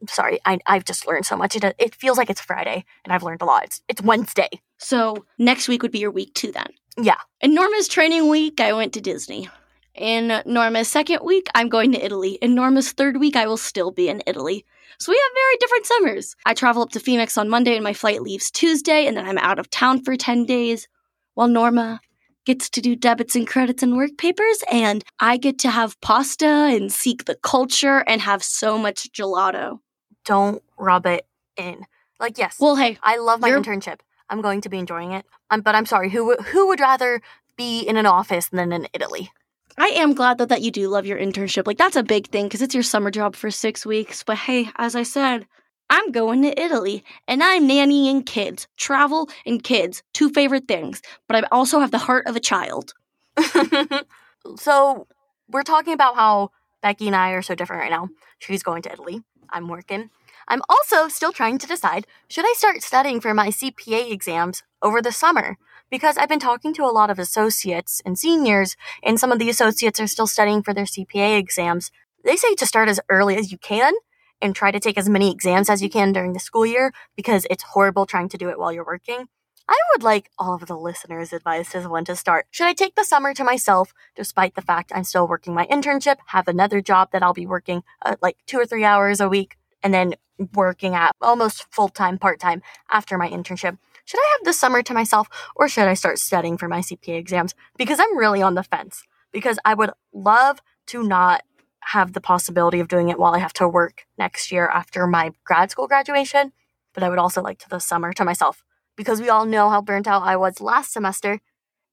sorry, 0.09 0.38
I 0.45 0.59
I've 0.67 0.85
just 0.85 1.07
learned 1.07 1.26
so 1.26 1.37
much. 1.37 1.57
It 1.57 1.64
it 1.79 1.95
feels 1.95 2.19
like 2.19 2.31
it's 2.31 2.41
Friday 2.41 2.85
and 3.05 3.12
I've 3.12 3.23
learned 3.23 3.43
a 3.43 3.47
lot. 3.47 3.64
It's 3.64 3.83
it's 3.88 4.02
Wednesday. 4.02 4.49
So 4.79 5.25
next 5.38 5.69
week 5.69 5.83
would 5.83 5.93
be 5.93 6.00
your 6.00 6.11
week 6.11 6.35
2 6.35 6.52
then. 6.52 6.69
Yeah. 6.99 7.19
In 7.41 7.55
Norma's 7.55 7.88
training 7.88 8.29
week, 8.29 8.61
I 8.61 8.73
went 8.73 8.93
to 8.95 9.00
Disney. 9.00 9.49
In 9.95 10.43
Norma's 10.47 10.88
second 10.88 11.21
week, 11.25 11.49
I'm 11.55 11.69
going 11.69 11.93
to 11.93 12.05
Italy. 12.05 12.38
In 12.41 12.55
Norma's 12.55 12.93
third 12.93 13.19
week, 13.19 13.37
I 13.37 13.47
will 13.47 13.59
still 13.59 13.91
be 13.91 14.09
in 14.09 14.23
Italy. 14.26 14.64
So 14.99 15.12
we 15.12 15.20
have 15.22 15.32
very 15.34 15.56
different 15.58 15.87
summers. 15.87 16.37
I 16.46 16.54
travel 16.54 16.82
up 16.82 16.90
to 16.90 17.00
Phoenix 17.00 17.37
on 17.37 17.49
Monday 17.49 17.75
and 17.75 17.84
my 17.84 17.92
flight 17.92 18.22
leaves 18.22 18.50
Tuesday, 18.50 19.06
and 19.06 19.16
then 19.16 19.26
I'm 19.26 19.38
out 19.38 19.58
of 19.58 19.70
town 19.70 20.02
for 20.02 20.16
10 20.16 20.46
days, 20.46 20.88
while 21.34 21.49
Norma 21.49 22.00
gets 22.44 22.68
to 22.70 22.80
do 22.80 22.96
debits 22.96 23.37
and 23.37 23.46
credits 23.46 23.82
and 23.82 23.96
work 23.96 24.11
papers, 24.18 24.62
and 24.70 25.04
I 25.20 25.37
get 25.37 25.58
to 25.61 25.70
have 25.70 26.00
pasta 26.00 26.46
and 26.46 26.92
seek 26.92 27.25
the 27.25 27.37
culture 27.37 28.04
and 28.06 28.20
have 28.20 28.42
so 28.42 28.78
much 28.78 29.11
gelato. 29.12 29.78
Don't 30.25 30.62
rub 30.78 31.06
it 31.06 31.26
in. 31.56 31.84
Like, 32.18 32.38
yes. 32.38 32.56
Well, 32.61 32.76
hey. 32.76 32.99
I 33.02 33.18
love 33.18 33.40
my 33.40 33.50
internship. 33.50 34.00
I'm 34.28 34.40
going 34.40 34.61
to 34.62 34.68
be 34.68 34.78
enjoying 34.78 35.12
it. 35.12 35.26
Um, 35.50 35.61
but 35.61 35.75
I'm 35.75 35.87
sorry, 35.87 36.11
who, 36.11 36.34
who 36.37 36.68
would 36.68 36.80
rather 36.80 37.20
be 37.56 37.80
in 37.80 37.96
an 37.96 38.06
office 38.06 38.49
than 38.49 38.72
in 38.72 38.88
Italy? 38.92 39.30
I 39.79 39.88
am 39.88 40.14
glad 40.14 40.38
though 40.38 40.47
that 40.47 40.62
you 40.62 40.71
do 40.71 40.88
love 40.88 41.07
your 41.07 41.19
internship. 41.19 41.67
Like 41.67 41.79
that's 41.79 41.97
a 41.97 42.02
big 42.02 42.29
thing 42.29 42.47
because 42.47 42.62
it's 42.62 42.75
your 42.75 42.83
summer 42.83 43.11
job 43.11 43.35
for 43.37 43.50
six 43.50 43.87
weeks. 43.87 44.23
But 44.23 44.37
hey, 44.37 44.69
as 44.76 44.95
I 44.95 45.02
said, 45.02 45.47
I'm 45.88 46.12
going 46.12 46.43
to 46.43 46.61
Italy 46.61 47.05
and 47.26 47.43
I'm 47.43 47.69
nannying 47.69 48.25
kids. 48.26 48.67
Travel 48.76 49.29
and 49.47 49.62
kids, 49.62 50.02
two 50.12 50.31
favorite 50.31 50.69
things. 50.69 51.02
But 51.26 51.45
I 51.45 51.49
also 51.50 51.81
have 51.81 51.91
the 51.91 51.99
heart 51.99 52.26
of 52.26 52.37
a 52.37 52.41
child. 52.41 52.95
so 54.57 55.07
we're 55.49 55.62
talking 55.62 55.95
about 55.95 56.17
how 56.17 56.50
Becky 56.83 57.07
and 57.07 57.17
I 57.17 57.31
are 57.31 57.43
so 57.43 57.55
different 57.55 57.83
right 57.83 57.91
now. 57.91 58.09
She's 58.38 58.62
going 58.62 58.83
to 58.83 58.93
Italy. 58.93 59.23
I'm 59.50 59.69
working. 59.69 60.11
I'm 60.49 60.62
also 60.69 61.09
still 61.09 61.33
trying 61.33 61.59
to 61.59 61.67
decide 61.67 62.07
should 62.29 62.45
I 62.45 62.55
start 62.57 62.83
studying 62.83 63.21
for 63.21 63.33
my 63.33 63.49
CPA 63.49 64.11
exams 64.11 64.62
over 64.83 65.00
the 65.00 65.12
summer? 65.12 65.57
Because 65.92 66.16
I've 66.16 66.30
been 66.30 66.38
talking 66.38 66.72
to 66.72 66.84
a 66.84 66.90
lot 66.90 67.11
of 67.11 67.18
associates 67.18 68.00
and 68.06 68.18
seniors, 68.18 68.76
and 69.02 69.20
some 69.20 69.30
of 69.30 69.38
the 69.38 69.50
associates 69.50 70.00
are 70.00 70.06
still 70.06 70.26
studying 70.26 70.62
for 70.62 70.72
their 70.72 70.87
CPA 70.87 71.38
exams. 71.38 71.90
They 72.25 72.34
say 72.34 72.54
to 72.54 72.64
start 72.64 72.88
as 72.88 72.99
early 73.11 73.37
as 73.37 73.52
you 73.52 73.58
can 73.58 73.92
and 74.40 74.56
try 74.56 74.70
to 74.70 74.80
take 74.80 74.96
as 74.96 75.11
many 75.11 75.30
exams 75.30 75.68
as 75.68 75.82
you 75.82 75.90
can 75.90 76.14
during 76.14 76.32
the 76.32 76.40
school 76.40 76.64
year 76.64 76.94
because 77.14 77.46
it's 77.50 77.62
horrible 77.62 78.06
trying 78.06 78.30
to 78.30 78.38
do 78.38 78.49
it 78.49 78.58
while 78.58 78.72
you're 78.72 78.87
working. 78.87 79.26
I 79.68 79.78
would 79.92 80.02
like 80.02 80.30
all 80.38 80.54
of 80.54 80.64
the 80.64 80.78
listeners' 80.78 81.34
advice 81.34 81.75
as 81.75 81.87
when 81.87 82.06
to 82.06 82.16
start. 82.16 82.46
Should 82.50 82.68
I 82.68 82.72
take 82.72 82.94
the 82.94 83.04
summer 83.04 83.34
to 83.34 83.44
myself, 83.44 83.92
despite 84.16 84.54
the 84.54 84.62
fact 84.62 84.92
I'm 84.94 85.04
still 85.04 85.28
working 85.28 85.52
my 85.52 85.66
internship, 85.66 86.16
have 86.28 86.49
another 86.49 86.80
job 86.80 87.11
that 87.12 87.22
I'll 87.22 87.34
be 87.34 87.46
working 87.46 87.82
uh, 88.00 88.16
like 88.22 88.38
two 88.46 88.58
or 88.58 88.64
three 88.64 88.84
hours 88.84 89.20
a 89.20 89.28
week, 89.28 89.58
and 89.82 89.92
then 89.92 90.14
working 90.54 90.94
at 90.94 91.14
almost 91.20 91.66
full 91.70 91.90
time, 91.90 92.16
part 92.16 92.40
time 92.40 92.62
after 92.90 93.18
my 93.18 93.28
internship? 93.28 93.76
Should 94.04 94.21
I 94.21 94.37
have 94.38 94.44
the 94.44 94.52
summer 94.52 94.82
to 94.82 94.94
myself, 94.94 95.28
or 95.54 95.68
should 95.68 95.88
I 95.88 95.94
start 95.94 96.18
studying 96.18 96.59
for 96.59 96.68
my 96.68 96.80
CPA 96.80 97.18
exams? 97.18 97.54
Because 97.76 98.00
I'm 98.00 98.16
really 98.18 98.42
on 98.42 98.54
the 98.54 98.62
fence. 98.62 99.04
Because 99.32 99.59
I 99.64 99.75
would 99.75 99.90
love 100.12 100.61
to 100.88 101.02
not 101.02 101.42
have 101.87 102.12
the 102.12 102.21
possibility 102.21 102.80
of 102.80 102.88
doing 102.88 103.09
it 103.09 103.18
while 103.18 103.35
I 103.35 103.38
have 103.38 103.52
to 103.54 103.68
work 103.68 104.06
next 104.18 104.52
year 104.52 104.68
after 104.68 105.06
my 105.06 105.32
grad 105.44 105.71
school 105.71 105.88
graduation, 105.88 106.52
but 106.94 107.02
I 107.02 107.09
would 107.09 107.18
also 107.18 107.42
like 107.42 107.59
to 107.61 107.68
the 107.68 107.78
summer 107.78 108.12
to 108.12 108.25
myself 108.25 108.62
because 108.97 109.21
we 109.21 109.28
all 109.28 109.47
know 109.47 109.68
how 109.71 109.80
burnt 109.80 110.06
out 110.06 110.23
I 110.23 110.37
was 110.37 110.61
last 110.61 110.92
semester. 110.92 111.40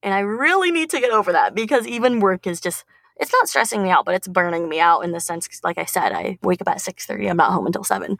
And 0.04 0.14
I 0.14 0.20
really 0.20 0.72
need 0.72 0.90
to 0.92 1.00
get 1.00 1.12
over 1.12 1.32
that 1.32 1.56
because 1.56 1.88
even 1.88 2.20
work 2.20 2.48
is 2.48 2.62
just 2.62 2.86
it's 3.18 3.34
not 3.34 3.50
stressing 3.50 3.84
me 3.84 3.90
out, 3.90 4.06
but 4.06 4.16
it's 4.16 4.30
burning 4.30 4.70
me 4.70 4.80
out 4.80 5.02
in 5.02 5.12
the 5.12 5.20
sense 5.20 5.50
like 5.64 5.78
I 5.78 5.86
said, 5.86 6.14
I 6.14 6.40
wake 6.42 6.62
up 6.62 6.70
at 6.70 6.78
6:30, 6.78 7.30
I'm 7.30 7.38
not 7.38 7.52
home 7.52 7.66
until 7.66 7.84
7. 7.84 8.18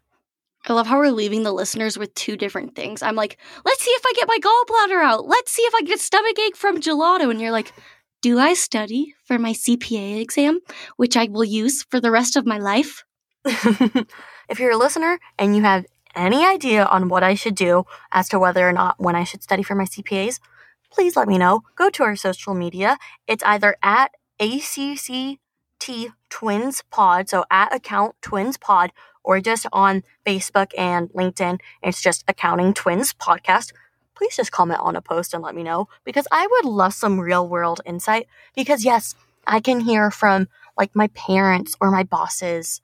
I 0.70 0.74
love 0.74 0.88
how 0.88 1.00
we're 1.00 1.10
leaving 1.10 1.44
the 1.44 1.52
listeners 1.52 1.98
with 1.98 2.14
two 2.14 2.38
different 2.38 2.76
things. 2.76 3.02
I'm 3.02 3.16
like, 3.16 3.38
let's 3.66 3.84
see 3.84 3.92
if 3.92 4.04
I 4.06 4.14
get 4.16 4.28
my 4.28 4.38
gallbladder 4.38 5.04
out. 5.04 5.28
Let's 5.28 5.52
see 5.52 5.64
if 5.64 5.74
I 5.74 5.82
get 5.82 6.00
stomach 6.00 6.38
ache 6.38 6.56
from 6.56 6.80
gelato. 6.80 7.32
And 7.32 7.42
you're 7.42 7.52
like, 7.52 7.74
do 8.22 8.38
I 8.38 8.54
study 8.54 9.16
for 9.24 9.40
my 9.40 9.54
CPA 9.54 10.22
exam, 10.22 10.60
which 10.98 11.18
I 11.18 11.26
will 11.26 11.44
use 11.44 11.84
for 11.84 12.00
the 12.00 12.12
rest 12.12 12.36
of 12.36 12.46
my 12.46 12.58
life? 12.58 13.04
if 13.46 14.60
you're 14.60 14.72
a 14.72 14.78
listener 14.78 15.20
and 15.38 15.56
you 15.56 15.64
have 15.64 15.86
any 16.16 16.46
idea 16.46 16.86
on 16.86 17.08
what 17.08 17.24
I 17.24 17.34
should 17.34 17.56
do 17.56 17.86
as 18.12 18.30
to 18.30 18.40
whether 18.40 18.68
or 18.68 18.74
not 18.74 19.00
when 19.00 19.16
I 19.16 19.24
should 19.24 19.42
study 19.42 19.64
for 19.64 19.76
my 19.76 19.86
CPAs, 19.86 20.40
please 20.92 21.16
let 21.16 21.28
me 21.28 21.38
know. 21.38 21.62
Go 21.76 21.90
to 21.90 22.04
our 22.04 22.16
social 22.16 22.54
media. 22.54 22.98
It's 23.28 23.44
either 23.44 23.78
at 23.82 24.12
ACCT 24.40 25.38
Twins 26.30 26.84
Pod, 26.92 27.30
so 27.30 27.46
at 27.50 27.74
account 27.74 28.16
Twins 28.22 28.58
Pod, 28.58 28.92
or 29.30 29.40
just 29.40 29.68
on 29.72 30.02
Facebook 30.26 30.72
and 30.76 31.08
LinkedIn. 31.10 31.60
It's 31.84 32.02
just 32.02 32.24
Accounting 32.28 32.74
Twins 32.74 33.14
Podcast. 33.14 33.74
Please 34.16 34.36
just 34.36 34.52
comment 34.52 34.80
on 34.82 34.96
a 34.96 35.04
post 35.04 35.36
and 35.36 35.44
let 35.44 35.54
me 35.54 35.62
know 35.62 35.88
because 36.04 36.28
I 36.32 36.48
would 36.50 36.66
love 36.66 36.96
some 36.96 37.20
real 37.20 37.48
world 37.48 37.80
insight. 37.86 38.26
Because, 38.56 38.84
yes, 38.84 39.14
I 39.46 39.60
can 39.60 39.82
hear 39.82 40.10
from 40.10 40.48
like 40.80 40.96
my 40.96 41.10
parents 41.10 41.76
or 41.80 41.92
my 41.92 42.02
bosses 42.02 42.82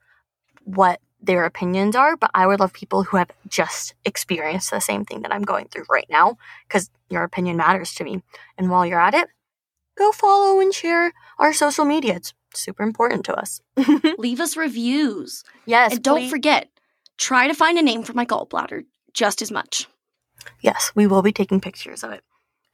what 0.62 1.00
their 1.20 1.44
opinions 1.46 1.96
are, 1.96 2.16
but 2.16 2.30
I 2.32 2.46
would 2.46 2.60
love 2.60 2.72
people 2.72 3.02
who 3.02 3.16
have 3.16 3.32
just 3.48 3.96
experienced 4.04 4.70
the 4.70 4.78
same 4.78 5.04
thing 5.04 5.22
that 5.22 5.34
I'm 5.34 5.42
going 5.42 5.66
through 5.66 5.86
right 5.90 6.06
now 6.08 6.38
because 6.68 6.90
your 7.10 7.24
opinion 7.24 7.56
matters 7.56 7.92
to 7.94 8.04
me. 8.04 8.22
And 8.56 8.70
while 8.70 8.86
you're 8.86 9.00
at 9.00 9.14
it, 9.14 9.26
go 9.98 10.12
follow 10.12 10.60
and 10.60 10.72
share 10.72 11.12
our 11.40 11.52
social 11.52 11.84
media. 11.84 12.14
It's 12.14 12.34
super 12.56 12.82
important 12.82 13.24
to 13.26 13.34
us. 13.34 13.60
Leave 14.18 14.40
us 14.40 14.56
reviews. 14.56 15.44
Yes. 15.66 15.92
And 15.92 16.02
don't 16.02 16.20
please. 16.20 16.30
forget, 16.30 16.68
try 17.18 17.48
to 17.48 17.54
find 17.54 17.78
a 17.78 17.82
name 17.82 18.02
for 18.02 18.12
my 18.12 18.26
gallbladder 18.26 18.84
just 19.12 19.42
as 19.42 19.50
much. 19.50 19.86
Yes, 20.60 20.92
we 20.94 21.06
will 21.06 21.22
be 21.22 21.32
taking 21.32 21.60
pictures 21.60 22.02
of 22.02 22.12
it. 22.12 22.22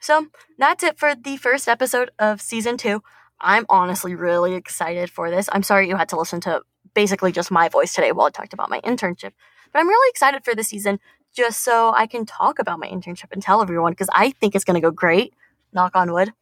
So 0.00 0.26
that's 0.58 0.82
it 0.82 0.98
for 0.98 1.14
the 1.14 1.36
first 1.36 1.68
episode 1.68 2.10
of 2.18 2.40
season 2.40 2.76
two. 2.76 3.02
I'm 3.40 3.66
honestly 3.68 4.14
really 4.14 4.54
excited 4.54 5.10
for 5.10 5.30
this. 5.30 5.48
I'm 5.52 5.62
sorry 5.62 5.88
you 5.88 5.96
had 5.96 6.08
to 6.10 6.18
listen 6.18 6.40
to 6.42 6.62
basically 6.94 7.32
just 7.32 7.50
my 7.50 7.68
voice 7.68 7.94
today 7.94 8.12
while 8.12 8.26
I 8.26 8.30
talked 8.30 8.52
about 8.52 8.70
my 8.70 8.80
internship. 8.80 9.32
But 9.72 9.78
I'm 9.78 9.88
really 9.88 10.10
excited 10.10 10.44
for 10.44 10.54
the 10.54 10.64
season 10.64 11.00
just 11.34 11.64
so 11.64 11.92
I 11.96 12.06
can 12.06 12.26
talk 12.26 12.58
about 12.58 12.78
my 12.78 12.88
internship 12.88 13.32
and 13.32 13.42
tell 13.42 13.62
everyone 13.62 13.92
because 13.92 14.10
I 14.12 14.30
think 14.32 14.54
it's 14.54 14.64
going 14.64 14.74
to 14.74 14.80
go 14.80 14.90
great. 14.90 15.34
Knock 15.72 15.96
on 15.96 16.12
wood. 16.12 16.32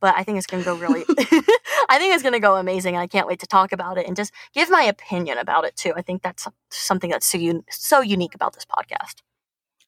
But 0.00 0.14
I 0.16 0.22
think 0.22 0.38
it's 0.38 0.46
going 0.46 0.62
to 0.62 0.64
go 0.64 0.76
really, 0.84 1.04
I 1.88 1.98
think 1.98 2.14
it's 2.14 2.22
going 2.22 2.34
to 2.34 2.40
go 2.40 2.56
amazing. 2.56 2.94
And 2.94 3.02
I 3.02 3.06
can't 3.06 3.26
wait 3.26 3.40
to 3.40 3.46
talk 3.46 3.72
about 3.72 3.98
it 3.98 4.06
and 4.06 4.16
just 4.16 4.32
give 4.54 4.70
my 4.70 4.82
opinion 4.82 5.38
about 5.38 5.64
it 5.64 5.76
too. 5.76 5.92
I 5.96 6.02
think 6.02 6.22
that's 6.22 6.46
something 6.70 7.10
that's 7.10 7.26
so, 7.26 7.38
un- 7.38 7.64
so 7.70 8.00
unique 8.00 8.34
about 8.34 8.54
this 8.54 8.64
podcast. 8.64 9.22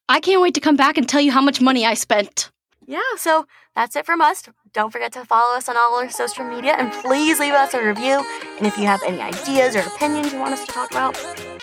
I 0.09 0.19
can't 0.19 0.41
wait 0.41 0.53
to 0.55 0.59
come 0.59 0.75
back 0.75 0.97
and 0.97 1.07
tell 1.07 1.21
you 1.21 1.31
how 1.31 1.41
much 1.41 1.61
money 1.61 1.85
I 1.85 1.93
spent. 1.93 2.51
Yeah, 2.85 2.99
so 3.15 3.45
that's 3.75 3.95
it 3.95 4.05
from 4.05 4.21
us. 4.21 4.43
Don't 4.73 4.91
forget 4.91 5.13
to 5.13 5.23
follow 5.23 5.55
us 5.55 5.69
on 5.69 5.77
all 5.77 5.95
our 5.95 6.09
social 6.09 6.43
media 6.43 6.75
and 6.77 6.91
please 6.91 7.39
leave 7.39 7.53
us 7.53 7.73
a 7.73 7.81
review. 7.81 8.25
And 8.57 8.67
if 8.67 8.77
you 8.77 8.85
have 8.85 9.01
any 9.03 9.21
ideas 9.21 9.75
or 9.75 9.79
opinions 9.79 10.33
you 10.33 10.39
want 10.39 10.53
us 10.53 10.65
to 10.65 10.71
talk 10.71 10.91
about, 10.91 11.17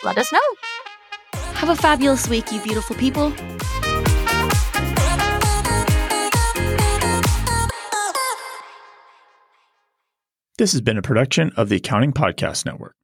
let 0.04 0.16
us 0.16 0.32
know. 0.32 0.38
Have 1.54 1.68
a 1.70 1.76
fabulous 1.76 2.28
week, 2.28 2.50
you 2.52 2.60
beautiful 2.60 2.96
people. 2.96 3.32
This 10.58 10.72
has 10.72 10.80
been 10.80 10.98
a 10.98 11.02
production 11.02 11.52
of 11.56 11.68
the 11.68 11.76
Accounting 11.76 12.12
Podcast 12.12 12.66
Network. 12.66 12.97